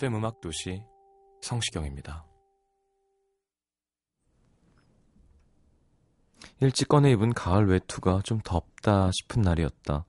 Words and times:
FM 0.00 0.14
음악 0.14 0.40
도시 0.40 0.82
성시경입니다. 1.42 2.24
일찍 6.60 6.88
꺼내 6.88 7.10
입은 7.12 7.34
가을 7.34 7.68
외투가 7.68 8.22
좀 8.24 8.40
덥다 8.42 9.10
싶은 9.12 9.42
날이었다. 9.42 10.06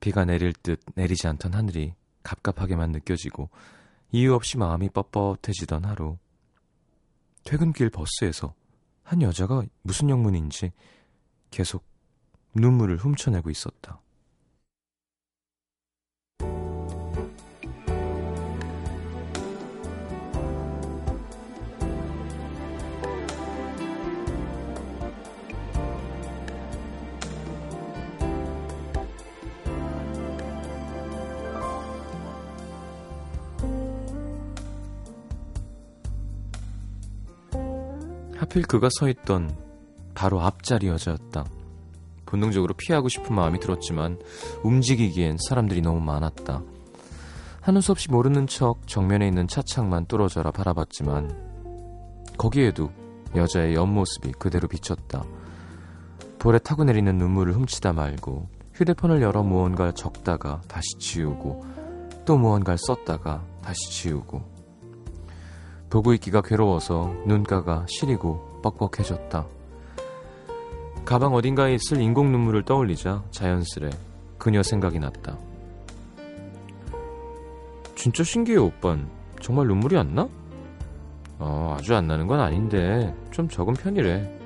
비가 0.00 0.24
내릴 0.24 0.52
듯 0.54 0.80
내리지 0.96 1.28
않던 1.28 1.54
하늘이 1.54 1.94
갑갑하게만 2.24 2.90
느껴지고 2.90 3.48
이유 4.10 4.34
없이 4.34 4.58
마음이 4.58 4.88
뻣뻣해지던 4.88 5.84
하루. 5.84 6.18
퇴근길 7.44 7.90
버스에서 7.90 8.54
한 9.04 9.22
여자가 9.22 9.62
무슨 9.82 10.10
영문인지 10.10 10.72
계속 11.52 11.84
눈물을 12.54 12.96
훔쳐내고 12.96 13.50
있었다. 13.50 14.00
하필 38.48 38.62
그가 38.62 38.88
서 38.98 39.08
있던 39.10 39.54
바로 40.14 40.40
앞자리 40.40 40.88
여자였다. 40.88 41.44
본능적으로 42.24 42.72
피하고 42.74 43.10
싶은 43.10 43.34
마음이 43.36 43.60
들었지만 43.60 44.18
움직이기엔 44.62 45.36
사람들이 45.46 45.82
너무 45.82 46.00
많았다. 46.00 46.62
하는 47.60 47.80
수 47.82 47.92
없이 47.92 48.10
모르는 48.10 48.46
척 48.46 48.86
정면에 48.86 49.28
있는 49.28 49.46
차창만 49.48 50.06
뚫어져라 50.06 50.50
바라봤지만 50.50 51.36
거기에도 52.38 52.90
여자의 53.36 53.74
옆모습이 53.74 54.32
그대로 54.38 54.66
비쳤다. 54.66 55.24
볼에 56.38 56.58
타고 56.58 56.84
내리는 56.84 57.18
눈물을 57.18 57.52
훔치다 57.52 57.92
말고 57.92 58.48
휴대폰을 58.72 59.20
열어 59.20 59.42
무언가 59.42 59.92
적다가 59.92 60.62
다시 60.68 60.96
지우고 60.98 61.66
또 62.24 62.38
무언가를 62.38 62.78
썼다가 62.78 63.44
다시 63.62 63.90
지우고 63.90 64.57
보고 65.90 66.12
있기가 66.14 66.42
괴로워서 66.42 67.12
눈가가 67.24 67.86
시리고 67.88 68.60
뻑뻑해졌다. 68.62 69.46
가방 71.04 71.32
어딘가에 71.34 71.74
있을 71.74 72.00
인공 72.00 72.30
눈물을 72.30 72.64
떠올리자 72.64 73.24
자연스레 73.30 73.90
그녀 74.36 74.62
생각이 74.62 74.98
났다. 74.98 75.38
진짜 77.94 78.22
신기해 78.22 78.58
오빤. 78.58 79.08
정말 79.40 79.66
눈물이 79.66 79.96
안 79.96 80.14
나? 80.14 80.28
어, 81.38 81.74
아주 81.78 81.94
안 81.94 82.06
나는 82.06 82.26
건 82.26 82.40
아닌데 82.40 83.14
좀 83.30 83.48
적은 83.48 83.74
편이래. 83.74 84.38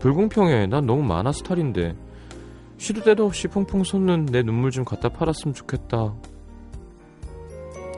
불공평해. 0.00 0.66
난 0.66 0.86
너무 0.86 1.02
많아 1.02 1.32
스타일인데. 1.32 1.94
시도 2.78 3.02
때도 3.02 3.26
없이 3.26 3.46
퐁퐁 3.46 3.84
솟는 3.84 4.26
내 4.26 4.42
눈물 4.42 4.70
좀 4.70 4.84
갖다 4.84 5.08
팔았으면 5.10 5.54
좋겠다. 5.54 6.14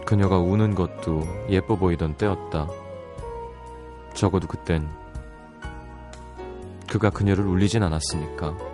그녀가 0.05 0.39
우는 0.39 0.75
것도 0.75 1.23
예뻐 1.49 1.77
보이던 1.77 2.17
때였다. 2.17 2.69
적어도 4.15 4.47
그땐 4.47 4.89
그가 6.91 7.11
그녀를 7.11 7.47
울리진 7.47 7.83
않았으니까. 7.83 8.72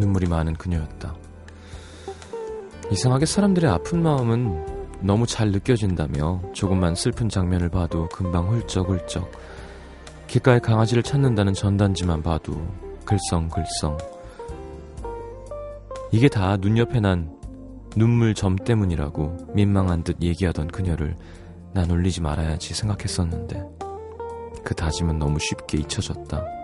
눈물이 0.00 0.26
많은 0.28 0.54
그녀였다. 0.54 1.14
이상하게 2.90 3.26
사람들의 3.26 3.70
아픈 3.70 4.02
마음은 4.02 4.80
너무 5.02 5.26
잘 5.26 5.50
느껴진다며 5.52 6.40
조금만 6.52 6.94
슬픈 6.94 7.28
장면을 7.28 7.68
봐도 7.68 8.08
금방 8.08 8.48
훌쩍훌쩍 8.48 9.30
길가에 10.26 10.58
강아지를 10.58 11.02
찾는다는 11.02 11.54
전단지만 11.54 12.22
봐도 12.22 12.52
글썽글썽 13.04 13.98
이게 16.12 16.28
다 16.28 16.56
눈 16.56 16.76
옆에 16.78 17.00
난 17.00 17.30
눈물 17.96 18.34
점 18.34 18.56
때문이라고 18.56 19.52
민망한 19.54 20.02
듯 20.04 20.16
얘기하던 20.20 20.68
그녀를 20.68 21.16
난 21.72 21.90
울리지 21.90 22.20
말아야지 22.20 22.74
생각했었는데 22.74 23.62
그 24.64 24.74
다짐은 24.74 25.18
너무 25.18 25.38
쉽게 25.38 25.78
잊혀졌다. 25.78 26.59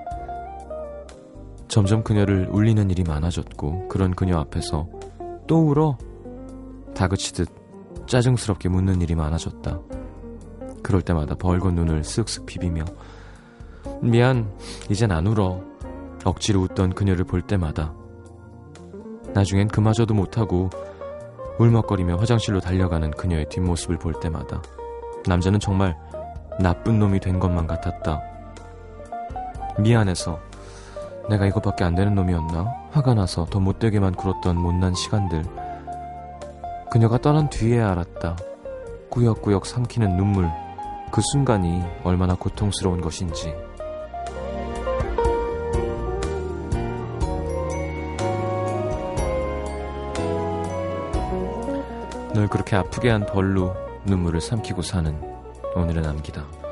점점 1.68 2.02
그녀를 2.02 2.48
울리는 2.50 2.90
일이 2.90 3.02
많아졌고 3.02 3.88
그런 3.88 4.14
그녀 4.14 4.38
앞에서 4.38 4.88
또 5.46 5.68
울어 5.68 5.98
다그치듯 6.94 7.48
짜증스럽게 8.06 8.68
묻는 8.68 9.00
일이 9.00 9.14
많아졌다. 9.14 9.80
그럴 10.82 11.02
때마다 11.02 11.34
벌건 11.34 11.74
눈을 11.74 12.02
쓱쓱 12.02 12.46
비비며 12.46 12.84
미안 14.00 14.50
이젠 14.88 15.10
안 15.10 15.26
울어 15.26 15.60
억지로 16.24 16.60
웃던 16.62 16.94
그녀를 16.94 17.24
볼 17.24 17.42
때마다 17.42 17.92
나중엔 19.34 19.68
그마저도 19.68 20.14
못하고 20.14 20.70
울먹거리며 21.58 22.16
화장실로 22.16 22.60
달려가는 22.60 23.10
그녀의 23.12 23.48
뒷모습을 23.48 23.98
볼 23.98 24.14
때마다 24.20 24.62
남자는 25.26 25.60
정말 25.60 25.96
나쁜 26.60 26.98
놈이 26.98 27.20
된 27.20 27.38
것만 27.38 27.66
같았다. 27.66 28.20
미안해서 29.78 30.40
내가 31.28 31.46
이것밖에 31.46 31.84
안 31.84 31.94
되는 31.94 32.14
놈이었나? 32.14 32.72
화가 32.92 33.14
나서 33.14 33.46
더 33.46 33.58
못되게만 33.58 34.14
굴었던 34.14 34.56
못난 34.56 34.94
시간들. 34.94 35.44
그녀가 36.90 37.18
떠난 37.18 37.50
뒤에 37.50 37.80
알았다. 37.80 38.36
꾸역꾸역 39.10 39.66
삼키는 39.66 40.16
눈물. 40.16 40.50
그 41.10 41.20
순간이 41.32 41.82
얼마나 42.04 42.34
고통스러운 42.34 43.00
것인지. 43.00 43.54
널 52.34 52.48
그렇게 52.48 52.76
아프게 52.76 53.10
한 53.10 53.24
벌로 53.24 53.74
눈물을 54.04 54.40
삼키고 54.40 54.82
사는 54.82 55.18
오늘의 55.74 56.02
남기다. 56.02 56.65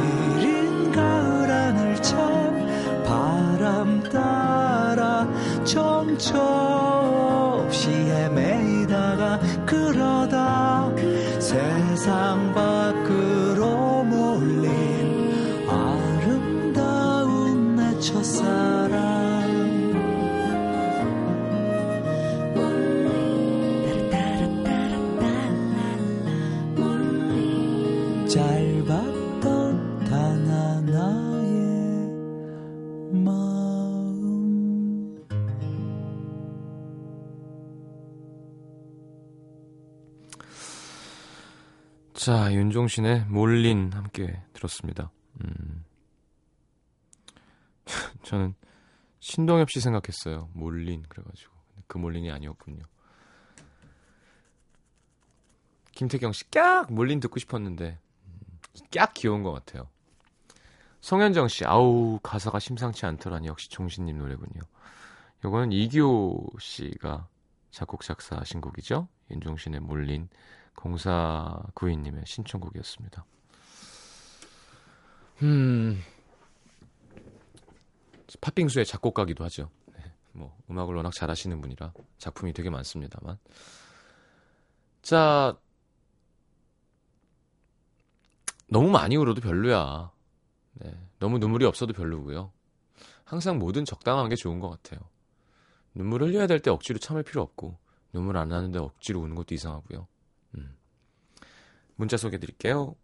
자, 42.30 42.54
윤종신의 42.54 43.24
몰린 43.24 43.90
함께 43.92 44.40
들었습니다. 44.52 45.10
음. 45.40 45.84
저는 48.22 48.54
신동엽 49.18 49.68
씨 49.68 49.80
생각했어요. 49.80 50.48
몰린 50.52 51.02
그래가지고 51.08 51.52
그 51.88 51.98
몰린이 51.98 52.30
아니었군요. 52.30 52.84
김태경 55.90 56.30
씨, 56.30 56.48
깍 56.52 56.92
몰린 56.92 57.18
듣고 57.18 57.40
싶었는데 57.40 57.98
음, 58.26 58.58
깍 58.92 59.12
귀여운 59.14 59.42
것 59.42 59.50
같아요. 59.50 59.88
성현정 61.00 61.48
씨, 61.48 61.64
아우 61.64 62.20
가사가 62.22 62.60
심상치 62.60 63.06
않더라니 63.06 63.48
역시 63.48 63.68
종신님 63.70 64.18
노래군요. 64.18 64.60
요거는 65.44 65.72
이기호 65.72 66.46
씨가 66.60 67.26
작곡 67.70 68.02
작사하신 68.02 68.60
곡이죠. 68.60 69.08
윤종신의 69.30 69.80
몰린 69.80 70.28
0492님의 70.74 72.26
신청곡이었습니다. 72.26 73.24
음, 75.42 76.02
팥빙수의 78.40 78.84
작곡가기도 78.86 79.44
하죠. 79.44 79.70
네, 79.86 80.12
뭐 80.32 80.56
음악을 80.70 80.94
워낙 80.94 81.12
잘하시는 81.12 81.60
분이라 81.60 81.92
작품이 82.18 82.52
되게 82.52 82.70
많습니다만. 82.70 83.38
자, 85.02 85.56
너무 88.68 88.90
많이 88.90 89.16
울어도 89.16 89.40
별로야. 89.40 90.12
네, 90.74 90.94
너무 91.18 91.38
눈물이 91.38 91.64
없어도 91.64 91.92
별로고요. 91.92 92.52
항상 93.24 93.58
뭐든 93.58 93.84
적당한 93.84 94.28
게 94.28 94.36
좋은 94.36 94.60
것 94.60 94.70
같아요. 94.70 95.00
눈물 95.94 96.22
흘려야 96.22 96.46
될 96.46 96.60
때 96.60 96.70
억지로 96.70 96.98
참을 96.98 97.22
필요 97.22 97.42
없고 97.42 97.76
눈물 98.12 98.36
안 98.36 98.48
나는데 98.48 98.78
억지로 98.78 99.20
우는 99.20 99.34
것도 99.34 99.54
이상하고요. 99.54 100.06
음. 100.56 100.76
문자 101.96 102.16
소개해 102.16 102.38
드릴게요. 102.40 102.96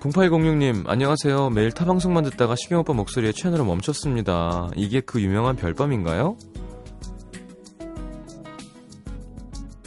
0806님, 0.00 0.88
안녕하세요. 0.88 1.50
매일 1.50 1.72
타방송만 1.72 2.24
듣다가 2.24 2.54
시경오빠 2.56 2.92
목소리에 2.92 3.32
채널을 3.32 3.64
멈췄습니다. 3.64 4.70
이게 4.76 5.00
그 5.00 5.20
유명한 5.20 5.56
별밤인가요? 5.56 6.36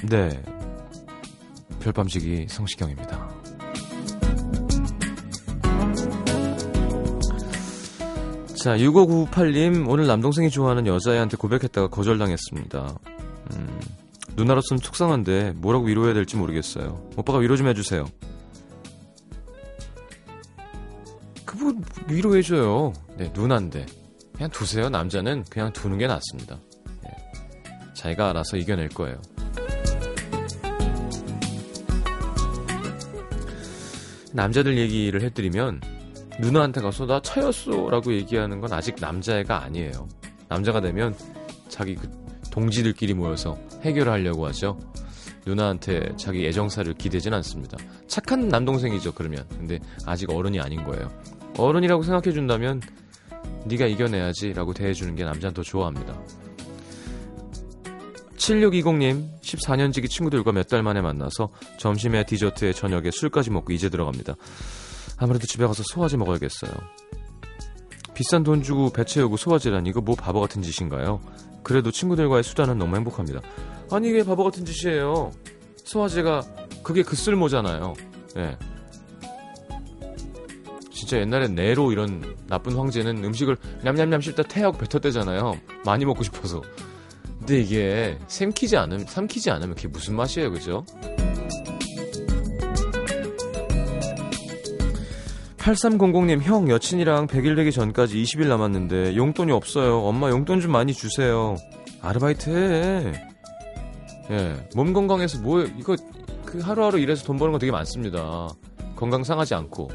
네. 0.08 0.42
별밤지기 1.82 2.48
성시경입니다. 2.50 3.30
자, 8.56 8.76
6598님, 8.76 9.88
오늘 9.88 10.06
남동생이 10.08 10.50
좋아하는 10.50 10.86
여자애한테 10.86 11.38
고백했다가 11.38 11.88
거절당했습니다. 11.88 13.00
음, 13.54 13.80
누나로서는 14.36 14.82
속상한데 14.82 15.54
뭐라고 15.56 15.86
위로해야 15.86 16.14
될지 16.14 16.36
모르겠어요. 16.36 17.10
오빠가 17.16 17.40
위로 17.40 17.56
좀 17.56 17.68
해주세요. 17.68 18.06
그뭐 21.46 21.74
위로해줘요. 22.08 22.94
네, 23.18 23.32
누나인데. 23.34 23.86
그냥 24.34 24.50
두세요. 24.52 24.90
남자는 24.90 25.44
그냥 25.50 25.74
두는 25.74 25.98
게 25.98 26.08
낫습니다. 26.08 26.60
네, 27.04 27.10
자기가 27.94 28.30
알아서 28.30 28.58
이겨낼 28.58 28.90
거예요. 28.90 29.20
남자들 34.34 34.78
얘기를 34.78 35.22
해드리면 35.22 35.82
누나한테 36.40 36.82
가서 36.82 37.06
나 37.06 37.22
차였어 37.22 37.90
라고 37.90 38.14
얘기하는 38.14 38.62
건 38.62 38.72
아직 38.74 38.96
남자애가 39.00 39.64
아니에요. 39.64 40.08
남자가 40.48 40.82
되면 40.82 41.16
자기 41.68 41.96
그 41.96 42.10
동지들끼리 42.52 43.14
모여서 43.14 43.58
해결을 43.82 44.12
하려고 44.12 44.48
하죠. 44.48 44.80
누나한테 45.46 46.14
자기 46.18 46.46
애정사를 46.46 46.94
기대진 46.96 47.34
않습니다. 47.34 47.78
착한 48.08 48.48
남동생이죠, 48.48 49.14
그러면. 49.14 49.46
근데 49.50 49.80
아직 50.06 50.30
어른이 50.30 50.60
아닌 50.60 50.84
거예요. 50.84 51.12
어른이라고 51.58 52.04
생각해 52.04 52.32
준다면 52.32 52.82
네가 53.66 53.86
이겨내야지 53.88 54.54
라고 54.54 54.74
대해주는 54.74 55.16
게 55.16 55.24
남자는 55.24 55.54
더 55.54 55.62
좋아합니다. 55.62 56.20
7620님, 58.40 59.42
14년 59.42 59.94
지기 59.94 60.08
친구들과 60.08 60.52
몇 60.52 60.70
달 60.70 60.84
만에 60.84 61.02
만나서 61.02 61.50
점심에 61.78 62.26
디저트에 62.26 62.74
저녁에 62.74 63.10
술까지 63.12 63.50
먹고 63.50 63.74
이제 63.74 63.90
들어갑니다. 63.90 64.36
아무래도 65.18 65.46
집에 65.48 65.66
가서 65.66 65.84
소화제 65.92 66.16
먹어야겠어요. 66.18 66.72
비싼 68.14 68.44
돈 68.44 68.62
주고 68.62 68.92
배 68.92 69.04
채우고 69.04 69.36
소화제란 69.38 69.86
이거 69.88 70.02
뭐 70.02 70.16
바보 70.16 70.40
같은 70.42 70.62
짓인가요? 70.62 71.22
그래도 71.64 71.92
친구들과의 71.92 72.44
수다는 72.44 72.78
너무 72.78 72.96
행복합니다. 72.98 73.42
아니 73.92 74.10
이게 74.10 74.24
바보 74.24 74.44
같은 74.44 74.64
짓이에요. 74.64 75.32
소화제가 75.84 76.42
그게 76.84 77.02
그 77.04 77.16
쓸모잖아요. 77.16 77.94
예. 78.38 78.58
진짜 80.92 81.18
옛날에 81.18 81.48
네로 81.48 81.92
이런 81.92 82.36
나쁜 82.48 82.76
황제는 82.78 83.24
음식을 83.24 83.58
냠냠냠 83.84 84.22
씹다 84.22 84.44
태하고 84.44 84.78
뱉어대잖아요. 84.78 85.56
많이 85.86 86.06
먹고 86.06 86.24
싶어서. 86.24 86.62
근데 87.50 87.64
이게 87.64 88.16
삼키지 88.28 88.78
않으면 88.78 89.08
삼키지 89.08 89.50
않으면 89.50 89.74
그게 89.74 89.88
무슨 89.88 90.16
맛이에요, 90.16 90.52
그죠? 90.52 90.86
8300님, 95.58 96.44
형, 96.44 96.70
여친이랑 96.70 97.26
100일 97.26 97.56
되기 97.56 97.72
전까지 97.72 98.22
20일 98.22 98.50
남았는데 98.50 99.16
용돈이 99.16 99.52
없어요. 99.52 99.98
엄마 100.02 100.30
용돈 100.30 100.62
좀 100.62 100.72
많이 100.72 100.94
주세요. 100.94 101.56
아르바이트 102.04 102.52
해. 102.52 103.14
예, 104.30 104.68
몸 104.76 104.94
건강해서 104.94 105.40
뭐, 105.42 105.64
이거, 105.64 105.96
그 106.46 106.60
하루하루 106.60 107.00
일해서 107.00 107.26
돈 107.26 107.38
버는 107.38 107.52
거 107.52 107.58
되게 107.58 107.72
많습니다. 107.72 108.48
건강 108.96 109.24
상하지 109.24 109.56
않고. 109.56 109.90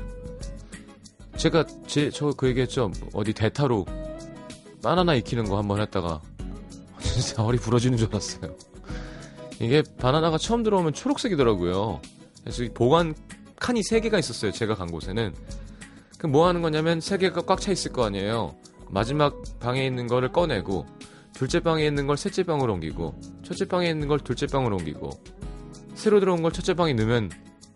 제가, 1.36 1.64
제, 1.86 2.10
저 2.10 2.32
그 2.36 2.48
얘기했죠. 2.48 2.90
어디 3.12 3.32
대타로 3.32 3.86
바나나 4.82 5.14
익히는 5.14 5.44
거 5.44 5.56
한번 5.56 5.80
했다가, 5.80 6.20
진짜 7.04 7.42
허리 7.42 7.58
부러지는 7.58 7.96
줄 7.98 8.08
알았어요. 8.08 8.54
이게 9.60 9.82
바나나가 9.98 10.38
처음 10.38 10.62
들어오면 10.62 10.92
초록색이더라고요. 10.94 12.00
그래서 12.42 12.64
보관 12.74 13.14
칸이 13.60 13.80
3개가 13.82 14.18
있었어요. 14.18 14.52
제가 14.52 14.74
간 14.74 14.90
곳에는. 14.90 15.34
그 16.18 16.26
뭐 16.26 16.48
하는 16.48 16.62
거냐면 16.62 16.98
3개가 17.00 17.44
꽉 17.46 17.60
차 17.60 17.70
있을 17.70 17.92
거 17.92 18.04
아니에요. 18.04 18.54
마지막 18.88 19.42
방에 19.60 19.84
있는 19.86 20.06
거를 20.06 20.32
꺼내고 20.32 20.86
둘째 21.34 21.60
방에 21.60 21.86
있는 21.86 22.06
걸 22.06 22.16
셋째 22.16 22.42
방으로 22.44 22.72
옮기고 22.74 23.20
첫째 23.42 23.66
방에 23.66 23.90
있는 23.90 24.08
걸 24.08 24.20
둘째 24.20 24.46
방으로 24.46 24.76
옮기고 24.76 25.10
새로 25.94 26.20
들어온 26.20 26.42
걸 26.42 26.52
첫째 26.52 26.74
방에 26.74 26.92
넣으면 26.94 27.30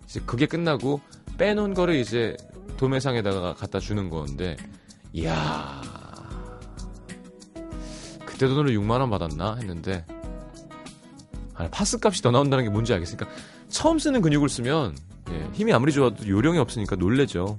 이제 0.07 0.21
그게 0.25 0.47
끝나고 0.47 1.01
빼놓은 1.39 1.75
거를 1.75 1.97
이제 1.97 2.37
도매상에다가 2.79 3.55
갖다 3.55 3.81
주는 3.81 4.09
건데 4.09 4.57
이야 5.13 5.83
그때 8.39 8.47
돈으로 8.47 8.71
6만 8.71 9.01
원 9.01 9.11
받았나 9.11 9.57
했는데 9.57 10.05
아, 11.55 11.67
파스 11.73 11.99
값이 12.01 12.23
더 12.23 12.31
나온다는 12.31 12.63
게 12.63 12.71
뭔지 12.71 12.93
알겠으니까 12.93 13.27
처음 13.69 13.99
쓰는 13.99 14.23
근육을 14.23 14.49
쓰면 14.49 14.97
예, 15.31 15.49
힘이 15.55 15.73
아무리 15.73 15.91
좋아도 15.91 16.27
요령이 16.27 16.59
없으니까 16.59 16.95
놀래죠. 16.95 17.59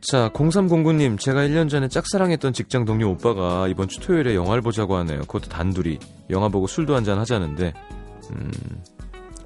자, 0.00 0.30
0309님, 0.30 1.18
제가 1.18 1.42
1년 1.42 1.70
전에 1.70 1.88
짝사랑했던 1.88 2.54
직장 2.54 2.84
동료 2.84 3.10
오빠가 3.10 3.68
이번 3.68 3.88
주 3.88 4.00
토요일에 4.00 4.34
영화를 4.34 4.60
보자고 4.62 4.96
하네요. 4.96 5.20
그것도 5.20 5.48
단둘이. 5.48 5.98
영화 6.30 6.48
보고 6.48 6.66
술도 6.66 6.94
한잔 6.94 7.18
하자는데, 7.18 7.72
음, 8.32 8.50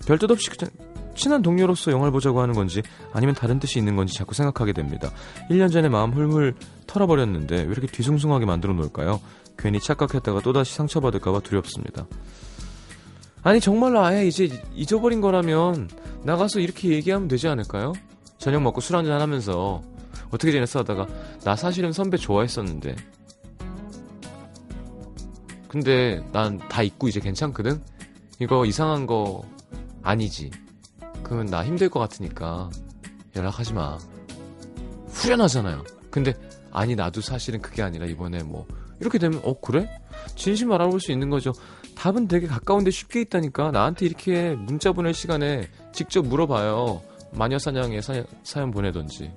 별뜻 0.07 0.31
없이 0.31 0.49
그냥 0.51 0.71
친한 1.17 1.43
동료로서 1.43 1.91
영화를 1.91 2.13
보자고 2.13 2.41
하는 2.41 2.55
건지 2.55 2.83
아니면 3.13 3.35
다른 3.35 3.59
뜻이 3.59 3.79
있는 3.79 3.97
건지 3.97 4.15
자꾸 4.15 4.35
생각하게 4.35 4.73
됩니다. 4.73 5.11
1년 5.51 5.73
전에 5.73 5.89
마음 5.89 6.13
훌훌 6.13 6.55
털어버렸는데 6.87 7.57
왜 7.57 7.63
이렇게 7.63 7.87
뒤숭숭하게 7.87 8.47
만들어 8.47 8.73
놓을까요? 8.75 9.21
괜히 9.59 9.81
착각했다가 9.81 10.41
또다시 10.43 10.75
상처받을까봐 10.75 11.41
두렵습니다. 11.41 12.07
아니 13.43 13.61
정말로 13.61 14.01
아예 14.05 14.27
이제 14.27 14.63
잊어버린 14.75 15.21
거라면 15.21 15.89
나가서 16.25 16.61
이렇게 16.61 16.91
얘기하면 16.91 17.29
되지 17.29 17.49
않을까요? 17.49 17.93
저녁 18.39 18.63
먹고 18.63 18.81
술 18.81 18.97
한잔 18.97 19.21
하면서 19.21 19.83
어떻게 20.31 20.51
지냈어 20.53 20.81
하다가 20.81 21.07
나 21.45 21.57
사실은 21.57 21.93
선배 21.93 22.17
좋아했었는데 22.17 22.97
근데 25.69 26.25
난 26.33 26.59
다 26.69 26.83
잊고 26.83 27.09
이제 27.09 27.21
괜찮거든? 27.21 27.81
이거 28.41 28.67
이상한 28.67 29.07
거 29.07 29.45
아니지 30.03 30.51
그러면 31.27 31.47
나 31.47 31.65
힘들 31.65 31.89
것 31.89 31.99
같으니까 31.99 32.71
연락하지 33.35 33.73
마. 33.75 33.99
후련하잖아요. 35.09 35.83
근데 36.09 36.33
아니 36.71 36.95
나도 36.95 37.21
사실은 37.21 37.61
그게 37.61 37.83
아니라 37.83 38.07
이번에 38.07 38.45
뭐 38.45 38.65
이렇게 39.01 39.19
되면 39.19 39.41
어 39.43 39.59
그래? 39.61 39.89
진심 40.37 40.71
알아볼 40.71 41.01
수 41.01 41.11
있는 41.11 41.29
거죠. 41.29 41.53
답은 41.97 42.29
되게 42.29 42.47
가까운데 42.47 42.93
쉽게 42.93 43.23
있다니까. 43.23 43.73
나한테 43.73 44.07
이렇게 44.07 44.55
문자 44.55 44.93
보낼 44.93 45.15
시간에 45.15 45.69
직접 45.93 46.25
물어봐요. 46.25 47.03
마녀 47.33 47.59
사냥에 47.59 48.01
사, 48.03 48.23
사연 48.45 48.71
보내던지 48.71 49.33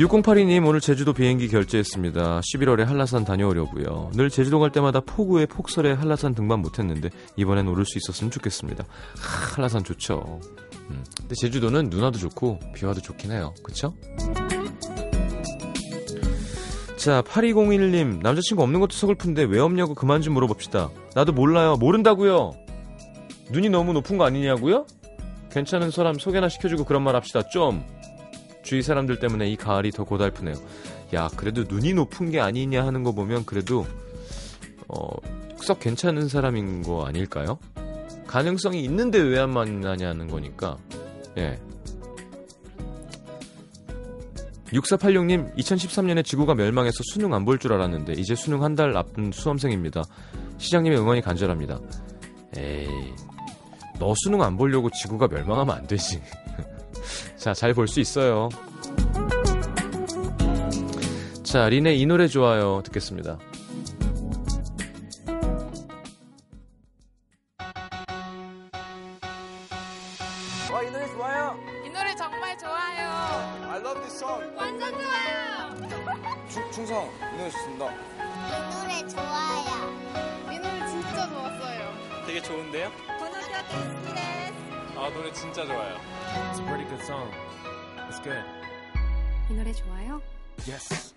6082님 0.00 0.66
오늘 0.66 0.80
제주도 0.80 1.12
비행기 1.12 1.48
결제했습니다. 1.48 2.40
11월에 2.40 2.84
한라산 2.84 3.26
다녀오려고요. 3.26 4.12
늘 4.14 4.30
제주도 4.30 4.58
갈 4.58 4.72
때마다 4.72 5.00
폭우에 5.00 5.44
폭설에 5.44 5.92
한라산 5.92 6.34
등반 6.34 6.60
못했는데 6.60 7.10
이번엔 7.36 7.68
오를 7.68 7.84
수 7.84 7.98
있었으면 7.98 8.30
좋겠습니다. 8.30 8.84
하, 9.18 9.54
한라산 9.56 9.84
좋죠. 9.84 10.40
음, 10.88 11.04
근데 11.18 11.34
제주도는 11.34 11.90
눈화도 11.90 12.18
좋고 12.18 12.60
비와도 12.74 13.02
좋긴 13.02 13.32
해요. 13.32 13.52
그쵸? 13.62 13.94
자 16.96 17.20
8201님 17.22 18.22
남자친구 18.22 18.62
없는 18.62 18.80
것도 18.80 18.92
서글픈데 18.92 19.44
왜 19.44 19.60
없냐고 19.60 19.94
그만 19.94 20.22
좀 20.22 20.32
물어봅시다. 20.32 20.90
나도 21.14 21.32
몰라요. 21.32 21.76
모른다고요. 21.76 22.52
눈이 23.50 23.68
너무 23.68 23.92
높은 23.92 24.16
거 24.16 24.24
아니냐고요? 24.24 24.86
괜찮은 25.50 25.90
사람 25.90 26.18
소개나 26.18 26.48
시켜주고 26.48 26.84
그런 26.84 27.02
말 27.02 27.16
합시다. 27.16 27.42
좀. 27.48 27.84
주위 28.70 28.82
사람들 28.82 29.18
때문에 29.18 29.50
이 29.50 29.56
가을이 29.56 29.90
더 29.90 30.04
고달프네요. 30.04 30.54
야, 31.12 31.28
그래도 31.36 31.64
눈이 31.64 31.92
높은 31.92 32.30
게 32.30 32.38
아니냐 32.38 32.86
하는 32.86 33.02
거 33.02 33.10
보면 33.10 33.44
그래도 33.44 33.84
어, 34.86 35.08
썩 35.56 35.80
괜찮은 35.80 36.28
사람인 36.28 36.82
거 36.82 37.04
아닐까요? 37.04 37.58
가능성이 38.28 38.84
있는데 38.84 39.18
왜 39.18 39.40
안 39.40 39.50
만나냐는 39.50 40.28
거니까. 40.28 40.76
예. 41.36 41.58
6486님, 44.72 45.52
2013년에 45.56 46.24
지구가 46.24 46.54
멸망해서 46.54 47.02
수능 47.12 47.34
안 47.34 47.44
볼 47.44 47.58
줄 47.58 47.72
알았는데 47.72 48.12
이제 48.12 48.36
수능 48.36 48.62
한 48.62 48.76
달 48.76 48.96
앞둔 48.96 49.32
수험생입니다. 49.32 50.04
시장님의 50.58 50.96
응원이 50.96 51.22
간절합니다. 51.22 51.80
에이, 52.56 52.86
너 53.98 54.14
수능 54.22 54.42
안 54.42 54.56
보려고 54.56 54.90
지구가 54.90 55.26
멸망하면 55.26 55.74
안 55.76 55.86
되지. 55.88 56.22
자, 57.36 57.54
잘 57.54 57.74
볼 57.74 57.88
수 57.88 58.00
있어요. 58.00 58.48
자, 61.42 61.68
린의 61.68 62.00
이 62.00 62.06
노래 62.06 62.28
좋아요. 62.28 62.80
듣겠습니다. 62.84 63.38
Good. 88.22 88.44
이 89.50 89.54
노래 89.54 89.72
좋아요? 89.72 90.20
Yes. 90.68 91.09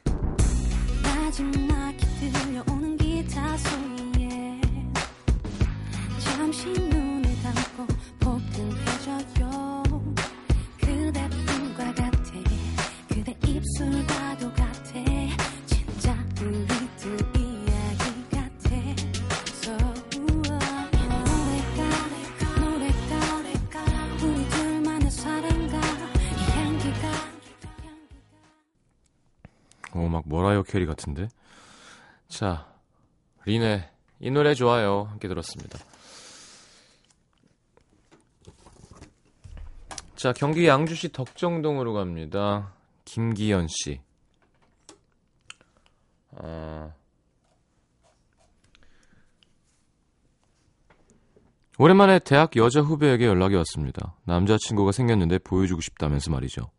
캐리 30.74 30.88
같은데. 30.88 31.28
자, 32.28 32.68
린의 33.46 33.88
이 34.20 34.32
노래 34.32 34.56
좋아요. 34.56 35.04
함께 35.04 35.28
들었습니다. 35.28 35.78
자, 40.16 40.34
경기 40.34 40.66
양주시 40.66 41.12
덕정동으로 41.12 41.94
갑니다. 41.94 42.74
김기현 43.06 43.68
씨. 43.68 44.02
아. 46.38 46.92
오랜만에 51.78 52.18
대학 52.18 52.56
여자 52.56 52.82
후배에게 52.82 53.28
연락이 53.28 53.54
왔습니다. 53.56 54.16
남자친구가 54.24 54.92
생겼는데 54.92 55.38
보여주고 55.40 55.82
싶다면서 55.82 56.32
말이죠. 56.32 56.72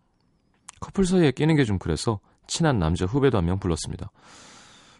커플 0.80 1.04
사이에 1.04 1.30
끼는 1.30 1.54
게 1.54 1.64
좀 1.64 1.78
그래서 1.78 2.18
친한 2.46 2.78
남자 2.78 3.06
후배도 3.06 3.38
한 3.38 3.44
명 3.44 3.58
불렀습니다. 3.58 4.10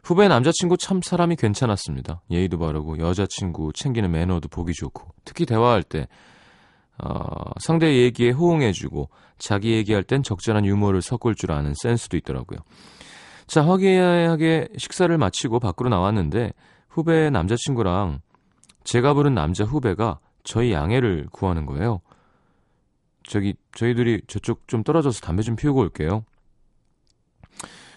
후배 0.02 0.28
남자친구 0.28 0.76
참 0.76 1.00
사람이 1.00 1.36
괜찮았습니다. 1.36 2.20
예의도 2.30 2.58
바르고 2.58 2.98
여자친구 2.98 3.72
챙기는 3.72 4.10
매너도 4.10 4.48
보기 4.48 4.74
좋고 4.74 5.08
특히 5.24 5.46
대화할 5.46 5.82
때 5.82 6.06
어, 7.02 7.24
상대 7.58 7.96
얘기에 8.02 8.30
호응해주고 8.32 9.08
자기 9.38 9.72
얘기할 9.72 10.04
땐 10.04 10.22
적절한 10.22 10.64
유머를 10.66 11.02
섞을 11.02 11.34
줄 11.34 11.52
아는 11.52 11.72
센스도 11.74 12.16
있더라고요. 12.18 12.58
자 13.46 13.66
화기애애하게 13.66 14.68
식사를 14.76 15.16
마치고 15.16 15.58
밖으로 15.58 15.88
나왔는데 15.88 16.52
후배 16.88 17.30
남자친구랑 17.30 18.20
제가 18.84 19.14
부른 19.14 19.34
남자 19.34 19.64
후배가 19.64 20.20
저희 20.44 20.72
양해를 20.72 21.28
구하는 21.32 21.64
거예요. 21.66 22.00
저기 23.26 23.54
저희들이 23.74 24.20
저쪽 24.26 24.68
좀 24.68 24.82
떨어져서 24.84 25.20
담배 25.20 25.42
좀 25.42 25.56
피우고 25.56 25.80
올게요. 25.80 26.24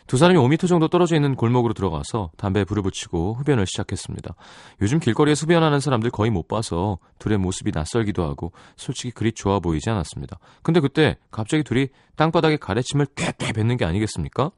두 0.08 0.16
사람이 0.16 0.40
5m 0.40 0.70
정도 0.70 0.88
떨어져 0.88 1.16
있는 1.16 1.36
골목으로 1.36 1.74
들어가서 1.74 2.32
담배에 2.38 2.64
불을 2.64 2.82
붙이고 2.82 3.36
흡연을 3.36 3.66
시작했습니다. 3.68 4.36
요즘 4.82 5.00
길거리에서 5.00 5.46
흡연하는 5.46 5.82
사람들 5.82 6.12
거의 6.12 6.32
못 6.32 6.48
봐서 6.48 6.98
둘의 7.20 7.38
모습이 7.38 7.72
낯설기도 7.74 8.24
하고 8.24 8.54
솔직히 8.78 9.12
그리 9.12 9.34
좋아 9.34 9.60
보이지 9.60 9.90
않았습니다. 9.90 10.40
근데 10.64 10.80
그때 10.80 11.18
갑자기 11.30 11.64
둘이 11.64 11.90
땅바닥에 12.16 12.56
가래침을 12.56 13.08
꽤 13.16 13.34
뱉는 13.54 13.76
게 13.76 13.84
아니겠습니까? 13.84 14.52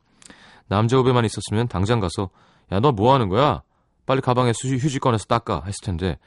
남자 0.68 0.98
후배만 0.98 1.26
있었으면 1.26 1.68
당장 1.68 2.00
가서 2.00 2.30
야 2.72 2.80
너 2.80 2.92
뭐 2.92 3.14
하는 3.16 3.28
거야? 3.28 3.64
빨리 4.06 4.22
가방에 4.22 4.52
휴지, 4.52 4.78
휴지 4.78 5.00
꺼내서 5.00 5.26
닦아 5.26 5.64
했을 5.66 5.84
텐데 5.84 6.20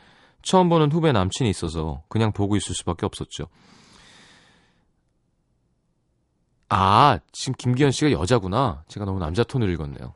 처음 0.42 0.68
보는 0.68 0.90
후배 0.90 1.12
남친이 1.12 1.48
있어서 1.50 2.02
그냥 2.08 2.32
보고 2.32 2.56
있을 2.56 2.74
수밖에 2.74 3.06
없었죠. 3.06 3.46
아, 6.74 7.18
지금 7.32 7.54
김기현 7.58 7.90
씨가 7.90 8.12
여자구나. 8.12 8.82
제가 8.88 9.04
너무 9.04 9.18
남자 9.18 9.44
톤을 9.44 9.68
읽었네요. 9.68 10.14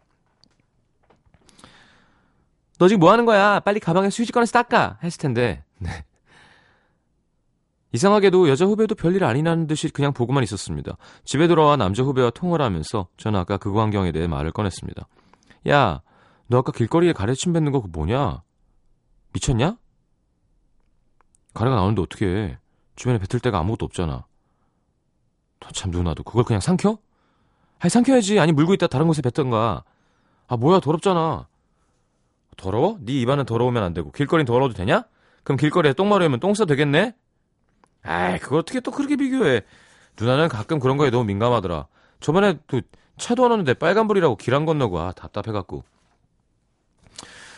너 2.79 2.89
지금 2.89 3.01
뭐 3.01 3.13
하는 3.13 3.27
거야? 3.27 3.61
빨리 3.61 3.79
가방에 3.79 4.09
휴지 4.09 4.33
꺼내서 4.33 4.53
닦아. 4.53 4.99
했을 5.03 5.21
텐데. 5.21 5.65
네. 5.79 5.91
이상하게도 7.93 8.49
여자 8.49 8.65
후배도 8.65 8.95
별일 8.95 9.25
아니라는 9.25 9.67
듯이 9.67 9.91
그냥 9.91 10.15
보고만 10.15 10.43
있었습니다. 10.45 10.97
집에 11.25 11.47
돌아와 11.47 11.77
남자 11.77 12.03
후배와 12.03 12.31
통화를 12.31 12.65
하면서 12.65 13.09
저는 13.19 13.39
아까 13.39 13.59
그 13.59 13.71
광경에 13.73 14.13
대해 14.13 14.27
말을 14.27 14.53
꺼냈습니다. 14.53 15.07
야, 15.69 16.01
너 16.47 16.59
아까 16.59 16.73
길거리에 16.73 17.13
가래침 17.13 17.53
뱉는 17.53 17.71
거 17.71 17.83
그거 17.83 17.91
뭐냐? 17.93 18.43
미쳤냐? 19.35 19.77
가래가 21.53 21.77
나오는데 21.77 22.01
어떻게 22.01 22.27
해? 22.27 22.59
주변에 22.97 23.19
뱉을 23.19 23.41
데가 23.41 23.59
아무것도 23.59 23.85
없잖아. 23.85 24.25
참 25.73 25.91
누나도 25.91 26.23
그걸 26.23 26.45
그냥 26.45 26.61
삼켜? 26.61 26.99
아니 27.79 27.91
삼켜야지. 27.91 28.39
아니 28.41 28.53
물고 28.53 28.75
있다 28.75 28.87
다른 28.87 29.07
곳에 29.07 29.23
뱉던가. 29.23 29.85
아 30.49 30.57
뭐야 30.57 30.81
더럽잖아. 30.81 31.49
더러워? 32.57 32.99
네 33.01 33.13
입안은 33.21 33.45
더러우면 33.45 33.83
안 33.83 33.93
되고 33.95 34.11
길거리는 34.13 34.47
더러워도 34.47 34.75
되냐? 34.75 35.05
그럼 35.45 35.57
길거리에 35.59 35.93
똥 35.93 36.09
마르면 36.09 36.41
똥 36.41 36.53
싸 36.55 36.65
되겠네? 36.65 37.15
아이 38.03 38.39
그걸 38.39 38.61
어떻게 38.61 38.81
또 38.81 38.91
그렇게 38.91 39.17
비교해. 39.17 39.63
누나는 40.21 40.49
가끔 40.49 40.79
그런 40.79 40.97
거에 40.97 41.11
너무 41.11 41.25
민감하더라. 41.25 41.87
저번에 42.21 42.59
또 42.69 42.81
차도 43.19 43.45
안 43.45 43.53
오는데 43.53 43.75
빨간불이라고 43.75 44.37
길 44.37 44.55
안 44.55 44.65
건너고 44.67 44.99
아 45.01 45.13
답답해갖고. 45.13 45.85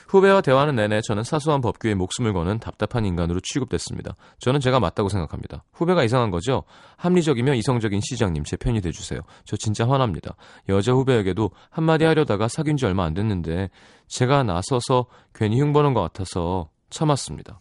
후배와 0.08 0.40
대화하는 0.40 0.76
내내 0.76 1.02
저는 1.02 1.22
사소한 1.22 1.60
법규에 1.60 1.94
목숨을 1.94 2.32
거는 2.32 2.58
답답한 2.60 3.04
인간으로 3.04 3.40
취급됐습니다. 3.40 4.16
저는 4.38 4.58
제가 4.60 4.80
맞다고 4.80 5.10
생각합니다. 5.10 5.64
후배가 5.72 6.02
이상한 6.02 6.30
거죠? 6.30 6.64
합리적이며 6.96 7.54
이성적인 7.54 8.00
시장님 8.02 8.44
제 8.44 8.56
편이 8.56 8.80
돼주세요. 8.80 9.20
저 9.44 9.56
진짜 9.56 9.86
화납니다. 9.86 10.34
여자 10.70 10.92
후배에게도 10.92 11.50
한마디 11.68 12.04
하려다가 12.04 12.48
사귄 12.48 12.78
지 12.78 12.86
얼마 12.86 13.04
안 13.04 13.12
됐는데 13.12 13.68
제가 14.06 14.42
나서서 14.44 15.06
괜히 15.34 15.60
흉보는 15.60 15.92
것 15.92 16.00
같아서 16.00 16.70
참았습니다. 16.88 17.60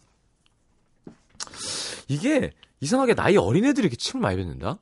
이게 2.08 2.52
이상하게 2.80 3.14
나이 3.14 3.36
어린 3.36 3.66
애들이 3.66 3.84
이렇게 3.84 3.96
침을 3.96 4.22
많이 4.22 4.36
뱉는다? 4.38 4.78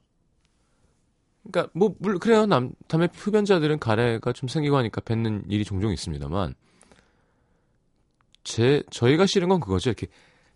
그러니까 1.51 1.73
뭐 1.75 1.95
그래요. 2.21 2.47
남 2.47 2.71
담배 2.87 3.09
흡연자들은 3.13 3.81
가래가 3.81 4.33
좀 4.33 4.49
생기고 4.49 4.77
하니까 4.77 5.01
뱉는 5.01 5.45
일이 5.49 5.65
종종 5.65 5.93
있습니다만 5.93 6.55
제 8.47 8.85
저희가 8.91 9.27
싫은 9.27 9.49
건 9.49 9.59
그거죠. 9.59 9.91
이렇게 9.91 10.07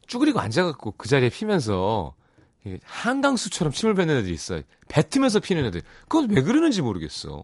쭈그리고 0.07 0.39
앉아갖고 0.39 0.93
그 0.93 1.09
자리에 1.09 1.29
피면서 1.29 2.15
한강수처럼 2.85 3.73
침을 3.73 3.95
뱉는 3.95 4.17
애들이 4.17 4.33
있어요. 4.33 4.63
뱉으면서 4.87 5.41
피는 5.41 5.65
애들. 5.67 5.83
그건 6.03 6.31
왜 6.31 6.41
그러는지 6.41 6.83
모르겠어. 6.83 7.43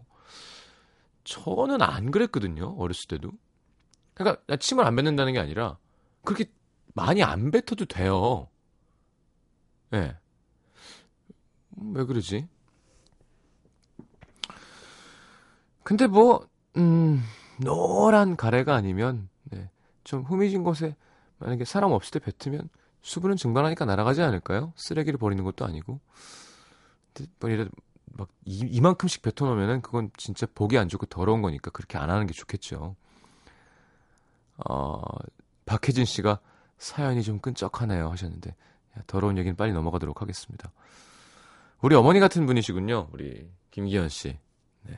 저는 1.25 1.81
안 1.81 2.11
그랬거든요. 2.11 2.77
어렸을 2.77 3.09
때도. 3.09 3.31
그러니까 4.13 4.41
나 4.47 4.55
침을 4.55 4.85
안 4.85 4.95
뱉는다는 4.95 5.33
게 5.33 5.39
아니라 5.39 5.77
그렇게 6.23 6.45
많이 6.93 7.21
안 7.23 7.51
뱉어도 7.51 7.83
돼요. 7.83 8.47
예. 9.91 9.99
네. 9.99 10.15
왜 11.93 12.05
그러지? 12.05 12.47
근데 15.83 16.07
뭐, 16.07 16.47
음, 16.77 17.21
노란 17.57 18.37
가래가 18.37 18.75
아니면, 18.75 19.17
네. 19.19 19.36
좀 20.07 20.23
후미진 20.23 20.63
곳에 20.63 20.95
만약에 21.39 21.65
사람 21.65 21.91
없을 21.91 22.17
때 22.17 22.31
뱉으면 22.31 22.69
수분은 23.01 23.35
증발하니까 23.35 23.83
날아가지 23.83 24.21
않을까요? 24.21 24.71
쓰레기를 24.77 25.19
버리는 25.19 25.43
것도 25.43 25.65
아니고. 25.65 25.99
근데 27.13 27.29
뭐막 27.41 28.29
이, 28.45 28.59
이만큼씩 28.59 29.21
뱉어놓으면은 29.21 29.81
그건 29.81 30.09
진짜 30.15 30.47
보기 30.55 30.77
안 30.77 30.87
좋고 30.87 31.07
더러운 31.07 31.41
거니까 31.41 31.71
그렇게 31.71 31.97
안 31.97 32.09
하는 32.09 32.25
게 32.25 32.31
좋겠죠. 32.31 32.95
어, 34.65 35.01
박혜진 35.65 36.05
씨가 36.05 36.39
사연이 36.77 37.21
좀 37.21 37.39
끈적하네요 37.39 38.09
하셨는데 38.09 38.55
더러운 39.07 39.37
얘기는 39.37 39.57
빨리 39.57 39.73
넘어가도록 39.73 40.21
하겠습니다. 40.21 40.71
우리 41.81 41.95
어머니 41.95 42.21
같은 42.21 42.45
분이시군요. 42.45 43.09
우리 43.11 43.51
김기현 43.71 44.07
씨. 44.07 44.39
네. 44.83 44.95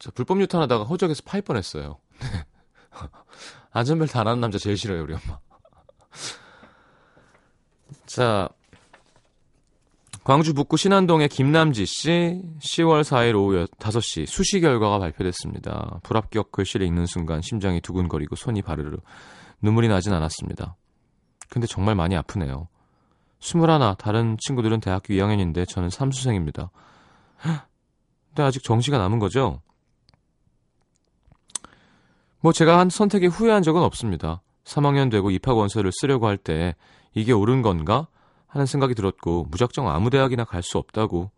저 0.00 0.10
불법 0.10 0.40
유탄하다가 0.40 0.84
호적에서 0.84 1.22
파일 1.24 1.42
뻔했어요. 1.42 2.00
안전벨트 3.72 4.16
안 4.18 4.26
하는 4.26 4.40
남자 4.40 4.58
제일 4.58 4.76
싫어요, 4.76 5.02
우리 5.02 5.14
엄마. 5.14 5.38
자, 8.06 8.48
광주 10.24 10.54
북구 10.54 10.76
신안동의 10.76 11.28
김남지 11.28 11.86
씨, 11.86 12.42
10월 12.58 13.02
4일 13.02 13.36
오후 13.36 13.66
5시 13.78 14.26
수시 14.26 14.60
결과가 14.60 14.98
발표됐습니다. 14.98 16.00
불합격 16.02 16.50
글씨를 16.50 16.84
읽는 16.86 17.06
순간 17.06 17.42
심장이 17.42 17.80
두근거리고 17.80 18.34
손이 18.34 18.62
바르르 18.62 18.96
눈물이 19.62 19.86
나진 19.86 20.12
않았습니다. 20.12 20.74
근데 21.48 21.68
정말 21.68 21.94
많이 21.94 22.16
아프네요. 22.16 22.68
21, 23.38 23.96
다른 23.98 24.36
친구들은 24.40 24.80
대학교 24.80 25.14
2학년인데 25.14 25.68
저는 25.68 25.90
삼수생입니다. 25.90 26.70
근데 28.28 28.42
아직 28.42 28.64
정시가 28.64 28.98
남은 28.98 29.20
거죠? 29.20 29.62
뭐 32.46 32.52
제가 32.52 32.78
한 32.78 32.90
선택에 32.90 33.26
후회한 33.26 33.64
적은 33.64 33.82
없습니다. 33.82 34.40
3학년 34.62 35.10
되고 35.10 35.32
입학 35.32 35.56
원서를 35.56 35.90
쓰려고 35.92 36.28
할 36.28 36.36
때 36.36 36.76
이게 37.12 37.32
옳은 37.32 37.60
건가 37.60 38.06
하는 38.46 38.66
생각이 38.66 38.94
들었고 38.94 39.48
무작정 39.50 39.88
아무 39.88 40.10
대학이나 40.10 40.44
갈 40.44 40.62
수 40.62 40.78
없다고 40.78 41.32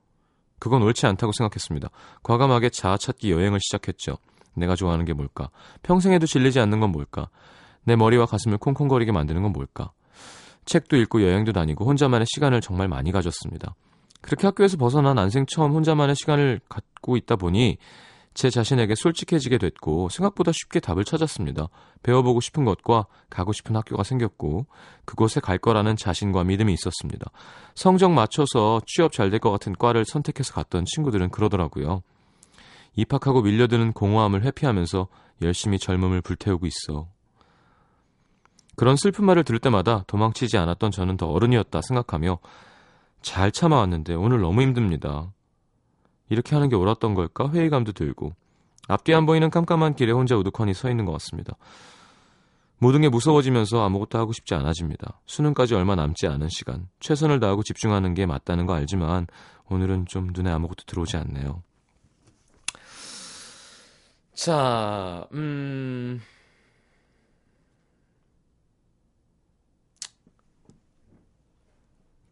그건 0.58 0.82
옳지 0.82 1.06
않다고 1.06 1.32
생각했습니다. 1.32 1.88
과감하게 2.22 2.68
자아 2.68 2.98
찾기 2.98 3.32
여행을 3.32 3.58
시작했죠. 3.58 4.18
내가 4.52 4.76
좋아하는 4.76 5.06
게 5.06 5.14
뭘까? 5.14 5.48
평생에도 5.82 6.26
질리지 6.26 6.60
않는 6.60 6.78
건 6.78 6.92
뭘까? 6.92 7.30
내 7.84 7.96
머리와 7.96 8.26
가슴을 8.26 8.58
콩콩거리게 8.58 9.10
만드는 9.10 9.40
건 9.40 9.52
뭘까? 9.54 9.92
책도 10.66 10.98
읽고 10.98 11.22
여행도 11.22 11.52
다니고 11.52 11.86
혼자만의 11.86 12.26
시간을 12.34 12.60
정말 12.60 12.86
많이 12.86 13.12
가졌습니다. 13.12 13.74
그렇게 14.20 14.46
학교에서 14.46 14.76
벗어난 14.76 15.16
난생 15.16 15.46
처음 15.48 15.72
혼자만의 15.72 16.16
시간을 16.16 16.60
갖고 16.68 17.16
있다 17.16 17.36
보니 17.36 17.78
제 18.34 18.50
자신에게 18.50 18.94
솔직해지게 18.94 19.58
됐고 19.58 20.08
생각보다 20.10 20.52
쉽게 20.52 20.80
답을 20.80 21.04
찾았습니다. 21.04 21.68
배워보고 22.02 22.40
싶은 22.40 22.64
것과 22.64 23.06
가고 23.30 23.52
싶은 23.52 23.74
학교가 23.74 24.04
생겼고 24.04 24.66
그곳에 25.04 25.40
갈 25.40 25.58
거라는 25.58 25.96
자신과 25.96 26.44
믿음이 26.44 26.72
있었습니다. 26.72 27.30
성적 27.74 28.12
맞춰서 28.12 28.80
취업 28.86 29.12
잘 29.12 29.30
될 29.30 29.40
것 29.40 29.50
같은 29.50 29.74
과를 29.74 30.04
선택해서 30.04 30.52
갔던 30.54 30.84
친구들은 30.84 31.30
그러더라고요. 31.30 32.02
입학하고 32.94 33.42
밀려드는 33.42 33.92
공허함을 33.92 34.44
회피하면서 34.44 35.08
열심히 35.42 35.78
젊음을 35.78 36.20
불태우고 36.20 36.66
있어. 36.66 37.08
그런 38.76 38.96
슬픈 38.96 39.24
말을 39.24 39.42
들을 39.44 39.58
때마다 39.58 40.04
도망치지 40.06 40.56
않았던 40.56 40.92
저는 40.92 41.16
더 41.16 41.26
어른이었다 41.26 41.80
생각하며 41.82 42.38
잘 43.22 43.50
참아왔는데 43.50 44.14
오늘 44.14 44.40
너무 44.40 44.62
힘듭니다. 44.62 45.32
이렇게 46.28 46.54
하는 46.54 46.68
게 46.68 46.76
옳았던 46.76 47.14
걸까 47.14 47.50
회의감도 47.50 47.92
들고 47.92 48.32
앞뒤 48.88 49.14
안 49.14 49.26
보이는 49.26 49.50
깜깜한 49.50 49.94
길에 49.94 50.12
혼자 50.12 50.36
우두커니 50.36 50.74
서 50.74 50.90
있는 50.90 51.04
것 51.04 51.12
같습니다. 51.12 51.54
모든 52.78 53.00
게 53.00 53.08
무서워지면서 53.08 53.84
아무것도 53.84 54.18
하고 54.18 54.32
싶지 54.32 54.54
않아집니다. 54.54 55.20
수능까지 55.26 55.74
얼마 55.74 55.96
남지 55.96 56.26
않은 56.26 56.48
시간. 56.48 56.88
최선을 57.00 57.40
다하고 57.40 57.62
집중하는 57.62 58.14
게 58.14 58.24
맞다는 58.24 58.66
거 58.66 58.74
알지만 58.74 59.26
오늘은 59.68 60.06
좀 60.06 60.28
눈에 60.32 60.50
아무것도 60.50 60.84
들어오지 60.86 61.16
않네요. 61.16 61.62
자, 64.34 65.26
음. 65.32 66.20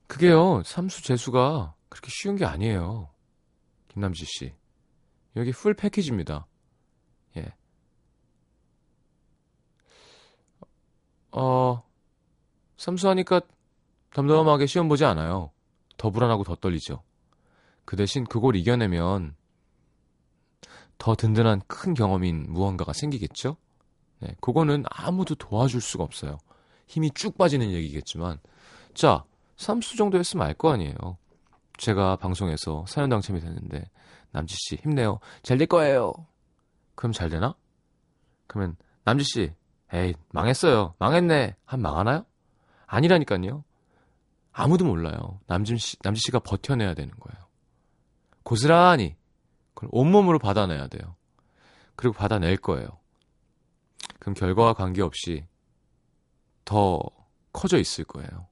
그게요, 0.06 0.62
삼수 0.64 1.02
재수가 1.02 1.74
그렇게 1.88 2.08
쉬운 2.10 2.36
게 2.36 2.44
아니에요. 2.44 3.08
김남지 3.96 4.26
씨. 4.26 4.52
여기 5.36 5.52
풀 5.52 5.72
패키지입니다. 5.72 6.46
예. 7.38 7.54
어, 11.32 11.82
삼수하니까 12.76 13.40
덤덤하게 14.12 14.66
시험 14.66 14.88
보지 14.88 15.04
않아요. 15.06 15.50
더 15.96 16.10
불안하고 16.10 16.44
더 16.44 16.54
떨리죠. 16.56 17.02
그 17.86 17.96
대신 17.96 18.24
그걸 18.24 18.56
이겨내면 18.56 19.34
더 20.98 21.14
든든한 21.14 21.62
큰 21.66 21.94
경험인 21.94 22.52
무언가가 22.52 22.92
생기겠죠? 22.92 23.56
네, 24.20 24.34
그거는 24.40 24.84
아무도 24.90 25.34
도와줄 25.34 25.80
수가 25.80 26.04
없어요. 26.04 26.38
힘이 26.86 27.10
쭉 27.14 27.36
빠지는 27.38 27.70
얘기겠지만. 27.70 28.40
자, 28.94 29.24
삼수 29.56 29.96
정도 29.96 30.18
했으면 30.18 30.46
알 30.46 30.54
거 30.54 30.70
아니에요. 30.70 31.18
제가 31.78 32.16
방송에서 32.16 32.84
사연 32.88 33.08
당첨이 33.10 33.40
됐는데, 33.40 33.90
남지 34.32 34.54
씨, 34.56 34.76
힘내요. 34.76 35.20
잘 35.42 35.58
될 35.58 35.66
거예요. 35.66 36.12
그럼 36.94 37.12
잘 37.12 37.28
되나? 37.28 37.54
그러면, 38.46 38.76
남지 39.04 39.24
씨, 39.24 39.52
에이, 39.92 40.14
망했어요. 40.30 40.94
망했네. 40.98 41.56
한 41.64 41.80
망하나요? 41.80 42.24
아니라니까요. 42.86 43.64
아무도 44.52 44.84
몰라요. 44.84 45.40
남진 45.46 45.76
씨, 45.76 45.96
남지 46.02 46.20
씨가 46.26 46.40
버텨내야 46.40 46.94
되는 46.94 47.14
거예요. 47.18 47.46
고스란히, 48.42 49.16
그걸 49.74 49.90
온몸으로 49.92 50.38
받아내야 50.38 50.88
돼요. 50.88 51.16
그리고 51.94 52.14
받아낼 52.14 52.56
거예요. 52.56 52.88
그럼 54.18 54.34
결과와 54.34 54.72
관계없이 54.74 55.46
더 56.64 57.00
커져 57.52 57.78
있을 57.78 58.04
거예요. 58.04 58.46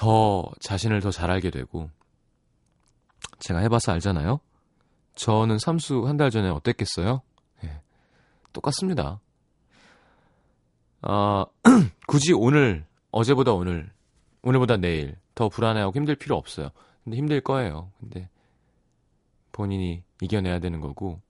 더 0.00 0.50
자신을 0.60 1.00
더 1.00 1.10
잘 1.10 1.30
알게 1.30 1.50
되고 1.50 1.90
제가 3.38 3.58
해봐서 3.60 3.92
알잖아요. 3.92 4.40
저는 5.14 5.58
삼수 5.58 6.06
한 6.08 6.16
달 6.16 6.30
전에 6.30 6.48
어땠겠어요? 6.48 7.20
예, 7.64 7.82
똑같습니다. 8.54 9.20
아, 11.02 11.44
굳이 12.08 12.32
오늘 12.32 12.86
어제보다 13.10 13.52
오늘 13.52 13.92
오늘보다 14.40 14.78
내일 14.78 15.18
더 15.34 15.50
불안해하고 15.50 15.94
힘들 15.94 16.16
필요 16.16 16.34
없어요. 16.36 16.70
근데 17.04 17.18
힘들 17.18 17.42
거예요. 17.42 17.92
근데 18.00 18.30
본인이 19.52 20.02
이겨내야 20.22 20.60
되는 20.60 20.80
거고 20.80 21.20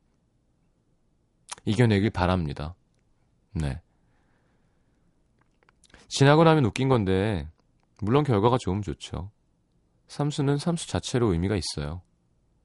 이겨내길 1.64 2.10
바랍니다. 2.10 2.76
네. 3.52 3.80
지나고 6.06 6.44
나면 6.44 6.66
웃긴 6.66 6.88
건데 6.88 7.48
물론 8.02 8.24
결과가 8.24 8.58
좋으면 8.58 8.82
좋죠. 8.82 9.30
삼수는 10.08 10.58
삼수 10.58 10.88
자체로 10.88 11.32
의미가 11.32 11.56
있어요. 11.56 12.02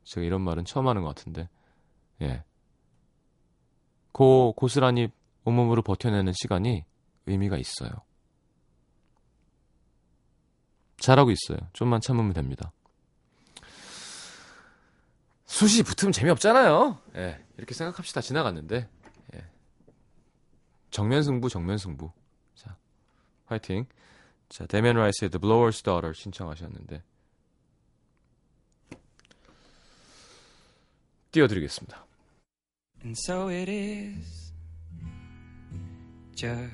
제가 0.04 0.26
이런 0.26 0.42
말은 0.42 0.66
처음 0.66 0.88
하는 0.88 1.02
것 1.02 1.10
같은데, 1.10 1.50
예. 2.22 2.44
고, 4.12 4.54
고스란히 4.56 5.10
온몸으로 5.44 5.82
버텨내는 5.82 6.34
시간이 6.34 6.86
의미가 7.26 7.58
있어요. 7.58 7.92
잘하고 10.98 11.32
있어요. 11.32 11.60
좀만 11.74 12.02
참으면 12.02 12.34
됩니다. 12.34 12.72
수시 15.46 15.84
붙으면 15.84 16.12
재미없잖아요. 16.12 16.98
예. 17.16 17.46
이렇게 17.58 17.74
생각합시다. 17.74 18.22
지나갔는데. 18.22 18.90
예. 19.36 19.46
정면 20.90 21.24
승부, 21.24 21.50
정면 21.50 21.78
승부. 21.78 22.12
자, 22.56 22.76
화이팅. 23.46 23.86
자, 24.50 24.66
데미안 24.66 24.96
라이스의 24.96 25.30
The 25.32 25.42
Blower's 25.42 25.84
Daughter 25.84 26.14
신청하셨는데 26.14 27.04
띄워드리겠습니다. 31.32 32.06
And 33.04 33.16
so 33.18 33.50
it 33.50 33.70
is, 33.70 34.54
just 36.34 36.72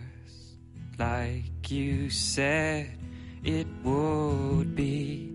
like 0.99 1.71
you 1.71 2.05
said 2.09 2.91
it 3.43 3.67
would 3.83 4.75
be. 4.75 5.29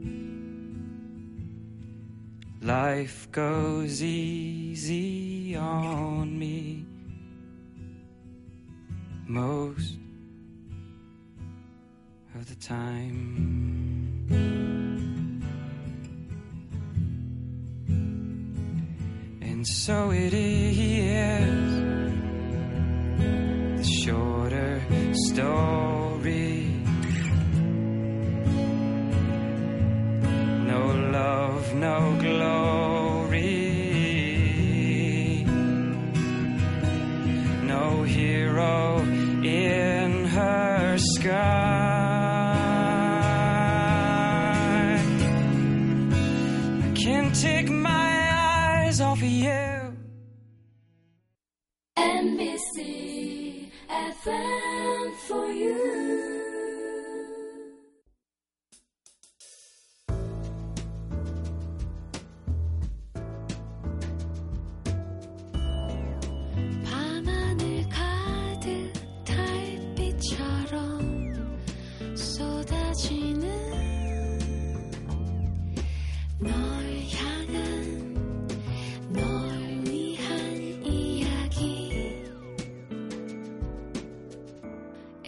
Life 2.62 3.30
goes 3.32 4.02
easy 4.02 5.56
on 5.56 6.38
me. 6.38 6.86
Most 9.26 9.98
of 12.36 12.46
the 12.48 12.54
time. 12.56 14.26
And 19.40 19.66
so 19.66 20.10
it 20.10 20.34
is 20.34 20.76
the 23.78 23.84
shorter 24.02 24.82
story. 25.28 25.95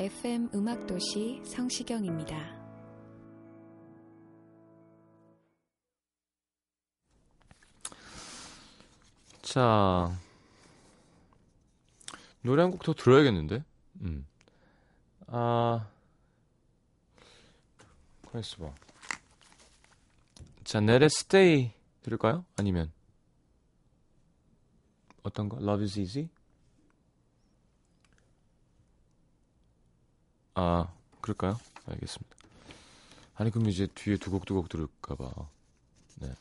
FM 0.08 0.48
음악도시 0.54 1.42
성시경입니다. 1.44 2.56
자, 9.42 10.18
노래 12.42 12.62
한 12.62 12.70
곡 12.70 12.82
더 12.84 12.92
들어야겠는데? 12.94 13.62
음. 14.02 14.26
아, 15.26 15.86
가만 18.24 18.40
있어봐. 18.40 18.72
자, 20.64 20.80
넬의 20.80 21.06
Stay 21.06 21.72
들을까요? 22.02 22.44
아니면 22.56 22.92
어떤 25.22 25.48
거? 25.48 25.56
Love 25.58 25.82
is 25.84 25.98
easy? 25.98 26.28
아, 30.60 30.92
그럴까요? 31.20 31.56
알겠습니다. 31.86 32.36
아니, 33.36 33.50
그럼 33.52 33.68
이제 33.68 33.86
뒤에 33.94 34.16
두곡두곡 34.16 34.68
들을까봐. 34.68 35.30
네. 36.16 36.34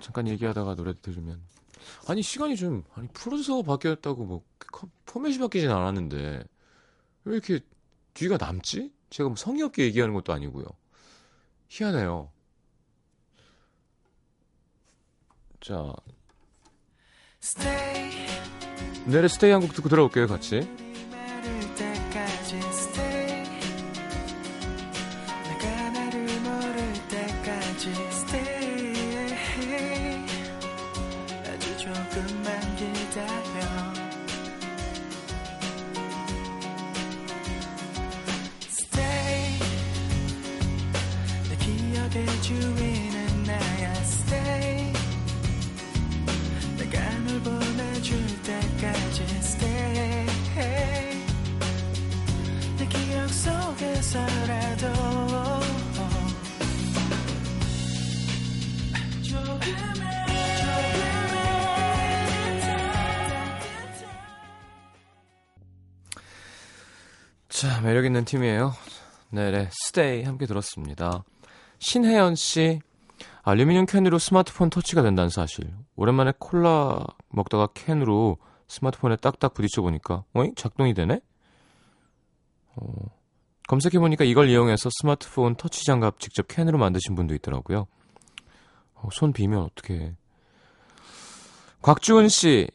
잠깐 0.00 0.26
얘기하다가 0.26 0.74
노래 0.74 0.94
들으면. 1.00 1.40
아니, 2.08 2.22
시간이 2.22 2.56
좀, 2.56 2.82
아니, 2.94 3.06
프로듀서가 3.08 3.62
바뀌었다고 3.62 4.24
뭐, 4.24 4.44
컴- 4.72 4.90
포맷이 5.06 5.38
바뀌진 5.38 5.70
않았는데, 5.70 6.42
왜 7.24 7.32
이렇게 7.32 7.60
뒤가 8.14 8.36
남지? 8.36 8.92
제가 9.10 9.28
뭐 9.28 9.36
성의 9.36 9.62
없게 9.62 9.84
얘기하는 9.84 10.12
것도 10.12 10.32
아니고요. 10.32 10.64
희한해요. 11.68 12.32
자, 15.60 15.92
내래 19.06 19.28
스테이 19.28 19.52
한 19.52 19.60
곡 19.60 19.72
듣고 19.74 19.88
들어올게요, 19.88 20.26
같이. 20.26 20.60
아주 31.90 32.10
조금만 32.10 32.76
기다려 32.76 33.60
stay. 38.68 39.58
내 41.48 41.56
기억의 41.56 42.42
주인 42.42 43.09
자, 67.60 67.82
매력 67.82 68.06
있는 68.06 68.24
팀이에요. 68.24 68.72
네, 69.28 69.50
네, 69.50 69.68
스테이 69.70 70.22
함께 70.22 70.46
들었습니다. 70.46 71.24
신혜연 71.78 72.34
씨, 72.34 72.80
알루미늄 73.42 73.84
캔으로 73.84 74.18
스마트폰 74.18 74.70
터치가 74.70 75.02
된다는 75.02 75.28
사실. 75.28 75.70
오랜만에 75.94 76.32
콜라 76.38 77.04
먹다가 77.28 77.66
캔으로 77.74 78.38
스마트폰에 78.66 79.16
딱딱 79.16 79.52
부딪혀 79.52 79.82
보니까, 79.82 80.24
어이? 80.32 80.54
작동이 80.56 80.94
되네? 80.94 81.20
어, 82.76 82.92
검색해 83.68 83.98
보니까 83.98 84.24
이걸 84.24 84.48
이용해서 84.48 84.88
스마트폰 84.98 85.54
터치 85.54 85.84
장갑 85.84 86.18
직접 86.18 86.48
캔으로 86.48 86.78
만드신 86.78 87.14
분도 87.14 87.34
있더라고요. 87.34 87.86
어, 88.94 89.08
손 89.12 89.34
비면 89.34 89.64
어떻게? 89.64 90.14
곽주은 91.82 92.30
씨, 92.30 92.68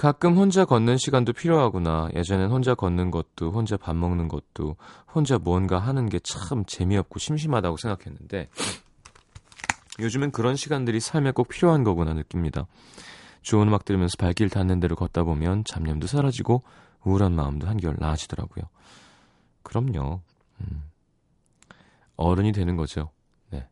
가끔 0.00 0.38
혼자 0.38 0.64
걷는 0.64 0.96
시간도 0.96 1.34
필요하구나. 1.34 2.08
예전엔 2.14 2.50
혼자 2.50 2.74
걷는 2.74 3.10
것도, 3.10 3.50
혼자 3.52 3.76
밥 3.76 3.94
먹는 3.94 4.28
것도, 4.28 4.76
혼자 5.14 5.36
뭔가 5.36 5.78
하는 5.78 6.08
게 6.08 6.18
참 6.20 6.64
재미없고 6.64 7.18
심심하다고 7.18 7.76
생각했는데, 7.76 8.48
요즘엔 9.98 10.30
그런 10.30 10.56
시간들이 10.56 11.00
삶에 11.00 11.32
꼭 11.32 11.48
필요한 11.48 11.84
거구나 11.84 12.14
느낍니다. 12.14 12.66
좋은 13.42 13.68
음악 13.68 13.84
들으면서 13.84 14.12
발길 14.18 14.48
닿는 14.48 14.80
대로 14.80 14.96
걷다 14.96 15.22
보면 15.22 15.64
잡념도 15.64 16.06
사라지고 16.06 16.62
우울한 17.04 17.34
마음도 17.34 17.66
한결 17.66 17.96
나아지더라고요. 17.98 18.64
그럼요. 19.62 20.22
음. 20.62 20.82
어른이 22.16 22.52
되는 22.52 22.74
거죠. 22.76 23.10
네. 23.50 23.68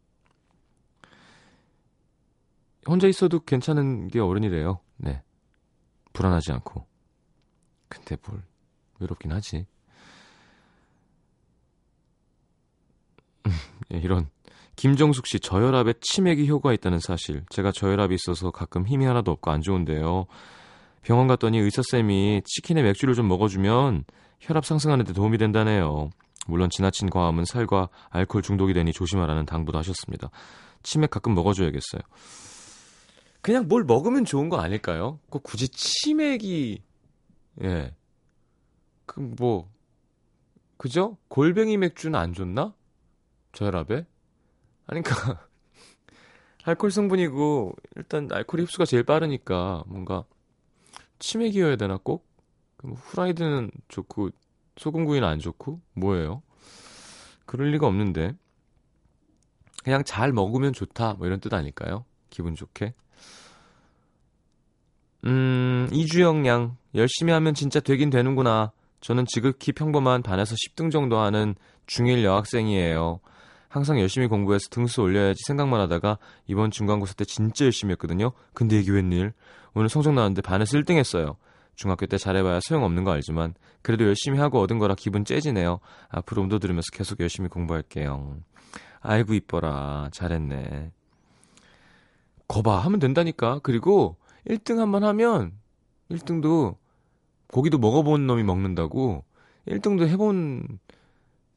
혼자 2.86 3.06
있어도 3.08 3.40
괜찮은 3.40 4.08
게 4.08 4.20
어른이래요. 4.20 4.80
네. 4.98 5.22
불안하지 6.18 6.50
않고. 6.50 6.84
근데 7.88 8.16
뭘 8.26 8.42
외롭긴 8.98 9.30
하지. 9.30 9.66
예, 13.92 13.98
이런 13.98 14.28
김정숙 14.74 15.28
씨 15.28 15.38
저혈압에 15.38 15.94
치맥이 16.00 16.48
효과가 16.48 16.72
있다는 16.74 16.98
사실. 16.98 17.44
제가 17.50 17.70
저혈압이 17.70 18.16
있어서 18.16 18.50
가끔 18.50 18.84
힘이 18.84 19.06
하나도 19.06 19.30
없고 19.30 19.52
안 19.52 19.62
좋은데요. 19.62 20.26
병원 21.02 21.28
갔더니 21.28 21.60
의사 21.60 21.82
쌤이 21.88 22.42
치킨에 22.44 22.82
맥주를 22.82 23.14
좀 23.14 23.28
먹어주면 23.28 24.04
혈압 24.40 24.66
상승하는 24.66 25.04
데 25.04 25.12
도움이 25.12 25.38
된다네요. 25.38 26.10
물론 26.48 26.68
지나친 26.68 27.10
과음은 27.10 27.44
살과 27.44 27.90
알코올 28.10 28.42
중독이 28.42 28.74
되니 28.74 28.92
조심하라는 28.92 29.46
당부도 29.46 29.78
하셨습니다. 29.78 30.30
치맥 30.82 31.10
가끔 31.10 31.34
먹어줘야겠어요. 31.34 32.02
그냥 33.48 33.66
뭘 33.66 33.82
먹으면 33.82 34.26
좋은 34.26 34.50
거 34.50 34.58
아닐까요? 34.60 35.20
꼭 35.30 35.42
굳이 35.42 35.70
치맥이 35.70 36.82
예. 37.62 37.94
그 39.06 39.20
뭐 39.20 39.70
그죠? 40.76 41.16
골뱅이 41.28 41.78
맥주는 41.78 42.14
안 42.18 42.34
좋나? 42.34 42.74
저혈압에? 43.52 44.04
아니 44.86 45.02
그러니까 45.02 45.48
알코올 46.64 46.90
성분이고 46.90 47.72
일단 47.96 48.28
알코올 48.30 48.64
흡수가 48.64 48.84
제일 48.84 49.02
빠르니까 49.04 49.82
뭔가 49.86 50.24
치맥이어야 51.18 51.76
되나 51.76 51.96
꼭? 51.96 52.28
그럼 52.76 52.96
후라이드는 52.96 53.70
좋고 53.88 54.28
소금구이는 54.76 55.26
안 55.26 55.38
좋고 55.38 55.80
뭐예요? 55.94 56.42
그럴 57.46 57.70
리가 57.70 57.86
없는데 57.86 58.36
그냥 59.84 60.04
잘 60.04 60.34
먹으면 60.34 60.74
좋다 60.74 61.14
뭐 61.14 61.26
이런 61.26 61.40
뜻 61.40 61.54
아닐까요? 61.54 62.04
기분 62.28 62.54
좋게 62.54 62.92
음, 65.28 65.88
이주영 65.92 66.46
양. 66.46 66.76
열심히 66.94 67.32
하면 67.34 67.52
진짜 67.54 67.80
되긴 67.80 68.08
되는구나. 68.08 68.72
저는 69.00 69.26
지극히 69.28 69.72
평범한 69.72 70.22
반에서 70.22 70.54
10등 70.54 70.90
정도 70.90 71.18
하는 71.18 71.54
중1 71.86 72.24
여학생이에요. 72.24 73.20
항상 73.68 74.00
열심히 74.00 74.26
공부해서 74.26 74.68
등수 74.70 75.02
올려야지 75.02 75.40
생각만 75.46 75.80
하다가 75.82 76.18
이번 76.46 76.70
중간고사 76.70 77.14
때 77.14 77.24
진짜 77.24 77.66
열심히 77.66 77.92
했거든요. 77.92 78.32
근데 78.54 78.78
이게 78.80 78.90
웬일? 78.90 79.34
오늘 79.74 79.90
성적 79.90 80.14
나왔는데 80.14 80.40
반에서 80.40 80.78
1등 80.78 80.96
했어요. 80.96 81.36
중학교 81.76 82.06
때 82.06 82.16
잘해봐야 82.16 82.60
소용없는 82.60 83.04
거 83.04 83.12
알지만 83.12 83.54
그래도 83.82 84.04
열심히 84.04 84.40
하고 84.40 84.60
얻은 84.60 84.78
거라 84.78 84.94
기분 84.96 85.24
째지네요. 85.24 85.78
앞으로 86.08 86.42
음도 86.42 86.58
들으면서 86.58 86.86
계속 86.92 87.20
열심히 87.20 87.48
공부할게요. 87.48 88.38
아이고 89.00 89.34
이뻐라. 89.34 90.08
잘했네. 90.10 90.90
거봐 92.48 92.78
하면 92.78 92.98
된다니까. 92.98 93.60
그리고 93.62 94.16
1등 94.48 94.78
한번 94.78 95.04
하면 95.04 95.52
1등도 96.10 96.76
고기도 97.48 97.78
먹어본 97.78 98.26
놈이 98.26 98.42
먹는다고 98.42 99.24
1등도 99.66 100.06
해본 100.08 100.78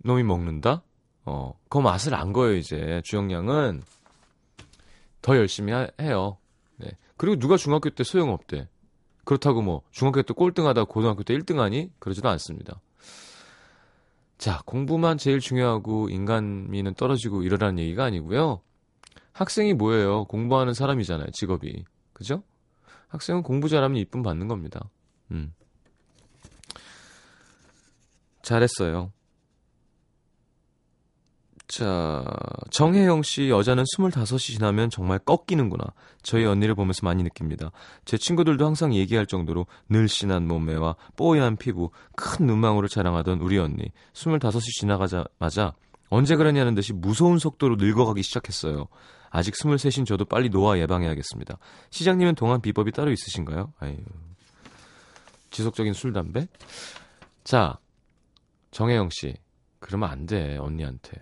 놈이 0.04 0.24
먹는다? 0.24 0.84
어, 1.26 1.54
그 1.70 1.78
맛을 1.78 2.16
안 2.16 2.34
거예요 2.34 2.56
이제 2.58 3.02
주영양은 3.06 3.84
더 5.22 5.38
열심히 5.38 5.72
하- 5.72 5.88
해요. 6.00 6.38
네. 6.78 6.90
그리고 7.16 7.38
누가 7.40 7.56
중학교 7.56 7.90
때 7.92 8.04
소용없대. 8.04 8.68
그렇다고 9.24 9.62
뭐 9.62 9.84
중학교 9.92 10.24
때 10.24 10.34
꼴등하다 10.34 10.86
고등학교 10.86 11.22
때 11.24 11.36
1등 11.38 11.58
하니 11.58 11.92
그러지도 12.00 12.28
않습니다. 12.30 12.82
자 14.40 14.62
공부만 14.66 15.20
제일 15.20 15.40
중요하고 15.40 16.10
인간미는 16.10 16.96
떨어지고 16.96 17.44
이러라는 17.44 17.78
얘기가 17.78 18.04
아니고요. 18.06 18.62
학생이 19.34 19.76
뭐예요? 19.76 20.26
공부하는 20.26 20.74
사람이잖아요 20.74 21.30
직업이 21.32 21.86
그죠? 22.14 22.42
학생은 23.12 23.44
공부 23.44 23.70
잘하면 23.70 23.98
이쁨 23.98 24.24
받는 24.24 24.48
겁니다. 24.48 24.90
음. 25.32 25.54
잘했어요. 28.42 29.12
자, 31.68 32.26
정혜영 32.70 33.24
씨, 33.24 33.50
여자는 33.50 33.86
25이 33.86 34.38
지나면 34.40 34.90
정말 34.90 35.20
꺾이는구나. 35.20 35.86
저희 36.22 36.46
언니를 36.46 36.76
보면서 36.76 37.00
많이 37.04 37.24
느낍니다. 37.24 37.72
제 38.04 38.18
친구들도 38.18 38.66
항상 38.66 38.94
얘기할 38.94 39.26
정도로 39.26 39.68
늘씬한 39.88 40.48
몸매와 40.48 40.98
뽀얀 41.16 41.56
피부, 41.56 41.92
큰 42.18 42.46
눈망울을 42.46 42.90
자랑하던 42.90 43.40
우리 43.40 43.58
언니. 43.58 43.86
25이 44.14 44.60
지나가자마자 44.82 45.74
언제 46.10 46.36
그러냐는 46.36 46.76
듯이 46.76 46.92
무서운 46.92 47.40
속도로 47.40 47.78
늙어가기 47.78 48.22
시작했어요. 48.22 48.88
아직 49.32 49.54
23인 49.54 50.06
저도 50.06 50.26
빨리 50.26 50.50
노화 50.50 50.78
예방해야겠습니다. 50.78 51.58
시장님은 51.90 52.36
동안 52.36 52.62
비법이 52.62 52.92
따로 52.92 53.12
있으신가요? 53.12 53.74
아유. 53.80 53.98
지속적인 55.50 55.94
술, 55.94 56.14
담배? 56.14 56.48
자, 57.44 57.80
정혜영 58.72 59.10
씨. 59.10 59.36
그러면 59.80 60.10
안 60.10 60.26
돼, 60.26 60.58
언니한테. 60.58 61.20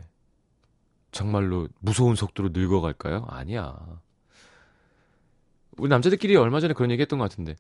정말로 1.12 1.68
무서운 1.80 2.16
속도로 2.16 2.50
늙어갈까요? 2.52 3.26
아니야. 3.30 3.78
우리 5.78 5.90
남자들끼리 5.90 6.36
얼마 6.36 6.60
전에 6.60 6.74
그런 6.74 6.92
얘기 6.92 7.02
했던 7.02 7.20
것 7.20 7.30
같은데. 7.30 7.56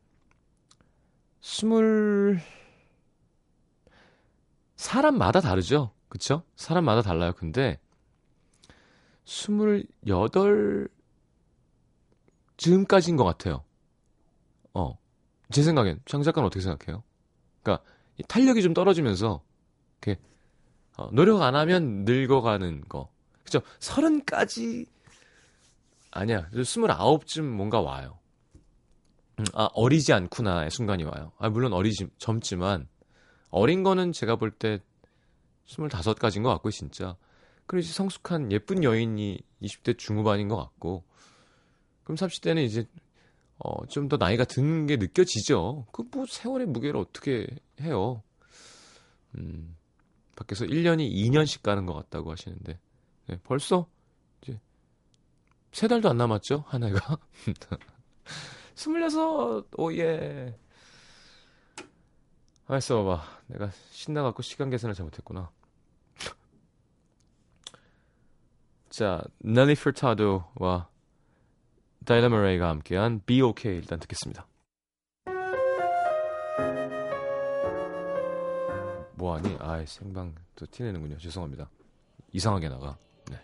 스물, 1.41 2.41
사람마다 4.75 5.41
다르죠? 5.41 5.93
그쵸? 6.09 6.43
사람마다 6.55 7.01
달라요. 7.03 7.33
근데, 7.33 7.79
스물여덟 9.29 10.89
즈음까지인 12.57 13.15
것 13.15 13.23
같아요. 13.23 13.63
어. 14.73 14.97
제 15.51 15.61
생각엔. 15.61 16.01
장 16.05 16.23
작가는 16.23 16.45
어떻게 16.47 16.61
생각해요? 16.61 17.03
이 18.17 18.23
탄력이 18.27 18.61
좀 18.61 18.73
떨어지면서, 18.73 19.41
이렇게, 20.01 20.19
어, 20.97 21.09
노력 21.11 21.41
안 21.41 21.55
하면 21.55 22.03
늙어가는 22.05 22.81
거. 22.89 23.09
그죠? 23.43 23.61
서른까지 23.79 24.85
아니야. 26.11 26.49
스물아홉쯤 26.65 27.45
뭔가 27.45 27.79
와요. 27.79 28.19
음, 29.39 29.45
아 29.53 29.69
어리지 29.73 30.11
않구나의 30.11 30.71
순간이 30.71 31.03
와요. 31.03 31.31
아 31.37 31.49
물론 31.49 31.71
어리지 31.71 32.07
젊지만 32.17 32.87
어린 33.51 33.83
거는 33.83 34.11
제가 34.11 34.35
볼때 34.35 34.79
스물다섯까지인 35.67 36.43
것 36.43 36.49
같고 36.49 36.71
진짜. 36.71 37.15
이제 37.77 37.91
성숙한 37.93 38.51
예쁜 38.51 38.83
여인이 38.83 39.39
20대 39.61 39.97
중후반인 39.97 40.47
것 40.47 40.57
같고 40.57 41.03
그럼 42.03 42.15
30대는 42.17 42.63
이제 42.65 42.87
어, 43.59 43.85
좀 43.87 44.07
더 44.09 44.17
나이가 44.17 44.45
든게 44.45 44.95
느껴지죠. 44.97 45.85
그 45.91 46.03
뭐 46.11 46.25
세월의 46.27 46.67
무게를 46.67 46.99
어떻게 46.99 47.45
해요. 47.81 48.23
음, 49.35 49.75
밖에서 50.35 50.65
1년이 50.65 51.11
2년씩 51.11 51.61
가는 51.61 51.85
것 51.85 51.93
같다고 51.93 52.31
하시는데 52.31 52.79
네, 53.27 53.39
벌써 53.43 53.87
이제 54.41 54.59
세 55.71 55.87
달도 55.87 56.09
안 56.09 56.17
남았죠? 56.17 56.63
한 56.67 56.83
해가? 56.83 57.17
스물여섯 58.75 59.67
oh 59.77 60.04
yeah 60.04 60.57
알았어 62.67 63.03
봐봐. 63.03 63.23
내가 63.47 63.71
신나갖고 63.91 64.41
시간 64.41 64.69
계산을 64.69 64.95
잘못했구나 64.95 65.51
자 68.89 69.21
넬리 69.39 69.75
퍼타도와 69.75 70.89
딜런 72.05 72.41
머레이가 72.41 72.69
함께한 72.69 73.21
Be 73.25 73.41
OK 73.41 73.75
일단 73.75 73.99
듣겠습니다 73.99 74.47
뭐하니? 79.13 79.57
아이 79.59 79.85
생방 79.85 80.33
또 80.55 80.65
티내는군요 80.65 81.17
죄송합니다 81.17 81.69
이상하게 82.31 82.69
나가 82.69 82.97
네. 83.29 83.37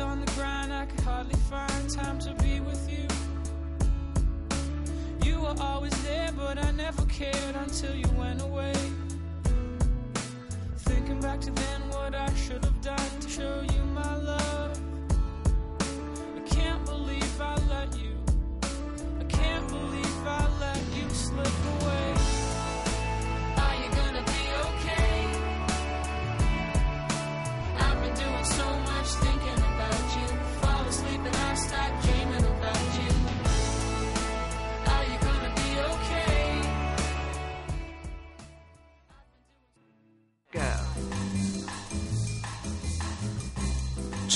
On 0.00 0.20
the 0.20 0.32
grind, 0.36 0.72
I 0.72 0.86
could 0.86 1.00
hardly 1.00 1.34
find 1.50 1.90
time 1.90 2.20
to 2.20 2.32
be 2.40 2.60
with 2.60 2.88
you. 2.88 3.07
Were 5.48 5.62
always 5.62 6.02
there, 6.02 6.30
but 6.36 6.58
I 6.62 6.72
never 6.72 7.06
cared 7.06 7.56
until 7.56 7.94
you 7.94 8.06
went 8.18 8.42
away. 8.42 8.74
Thinking 10.76 11.20
back 11.20 11.40
to 11.40 11.50
then, 11.50 11.80
what 11.88 12.14
I 12.14 12.30
should 12.34 12.62
have 12.62 12.80
done 12.82 13.20
to 13.20 13.28
show 13.30 13.62
you 13.62 13.82
my 13.94 14.16
love. 14.16 14.67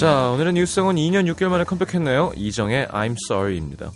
자, 0.02 0.30
오늘은 0.30 0.54
뉴스성은 0.54 0.96
2년 0.96 1.32
6개월 1.32 1.50
만에 1.50 1.62
컴백했네요. 1.62 2.32
이정의 2.34 2.88
I'm 2.88 3.14
Sorry입니다. 3.30 3.92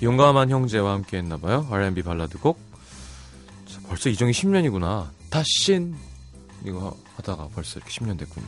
용감한 0.00 0.48
형제와 0.48 0.92
함께 0.92 1.16
했나봐요. 1.16 1.66
R&B 1.68 2.02
발라드 2.02 2.38
곡. 2.38 2.56
자, 3.66 3.80
벌써 3.88 4.08
이정이 4.08 4.30
10년이구나. 4.30 5.08
다신 5.28 5.96
이거 6.64 6.96
하다가 7.16 7.48
벌써 7.52 7.80
이렇게 7.80 7.90
10년 7.90 8.16
됐군요. 8.16 8.46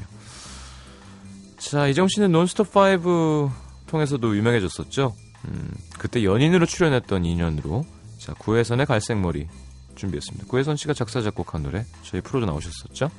자, 1.59 1.89
이정 1.89 2.07
씨는 2.07 2.31
논스톱 2.31 2.69
5 2.69 3.51
통해서도 3.89 4.37
유명해졌었죠. 4.37 5.17
음, 5.47 5.71
그때 5.99 6.23
연인으로 6.23 6.67
출연했던 6.67 7.25
인연으로 7.25 7.85
자, 8.19 8.33
구혜선의 8.35 8.87
갈색머리 8.87 9.49
준비했습니다. 9.97 10.47
구혜선 10.47 10.77
씨가 10.77 10.95
작사 10.95 11.21
작곡한 11.21 11.65
노래 11.65 11.85
저희 12.05 12.21
프로도 12.21 12.47
나오셨었죠. 12.47 13.11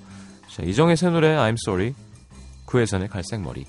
자, 0.56 0.64
이정의 0.64 0.96
새 0.96 1.10
노래 1.10 1.36
I'm 1.36 1.58
Sorry 1.68 1.96
구혜선의 2.66 3.10
갈색머리 3.10 3.66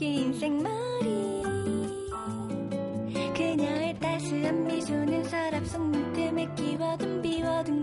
긴 0.00 0.32
생머리. 0.32 1.42
그녀의 3.36 3.98
따스한 3.98 4.66
미소는 4.66 5.24
서랍 5.24 5.66
속 5.66 5.82
문틈에 5.82 6.48
끼워둔 6.54 7.20
비워둔 7.20 7.82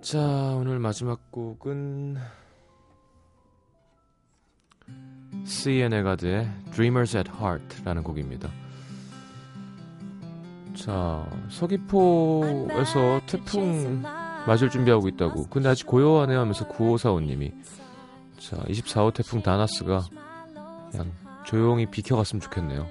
자, 0.00 0.18
오늘 0.58 0.78
마지막 0.78 1.30
곡은 1.30 2.16
시엔 5.44 5.92
에가드의 5.92 6.50
Dreamers 6.72 7.18
at 7.18 7.30
Heart라는 7.30 8.02
곡입니다. 8.02 8.48
자, 10.74 11.28
서귀포에서 11.50 13.20
태풍 13.26 14.02
맞을 14.46 14.70
준비하고 14.70 15.06
있다고. 15.08 15.44
근데 15.50 15.68
아직 15.68 15.86
고요하네 15.86 16.34
하면서 16.34 16.66
9545님이 16.66 17.52
자, 18.38 18.56
24호 18.56 19.12
태풍 19.12 19.42
다나스가 19.42 20.00
그냥 20.90 21.12
조용히 21.44 21.84
비켜갔으면 21.84 22.40
좋겠네요. 22.40 22.88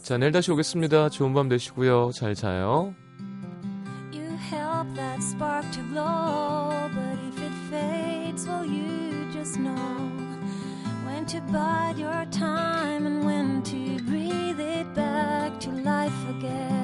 자, 0.00 0.18
내일 0.18 0.30
다시 0.30 0.52
오겠습니다. 0.52 1.08
좋은 1.08 1.34
밤 1.34 1.48
되시고요. 1.48 2.12
잘 2.12 2.36
자요. 2.36 2.94
to 11.26 11.40
bide 11.52 11.98
your 11.98 12.24
time 12.30 13.04
and 13.04 13.24
when 13.24 13.60
to 13.60 14.00
breathe 14.04 14.60
it 14.60 14.94
back 14.94 15.58
to 15.58 15.70
life 15.70 16.28
again. 16.30 16.75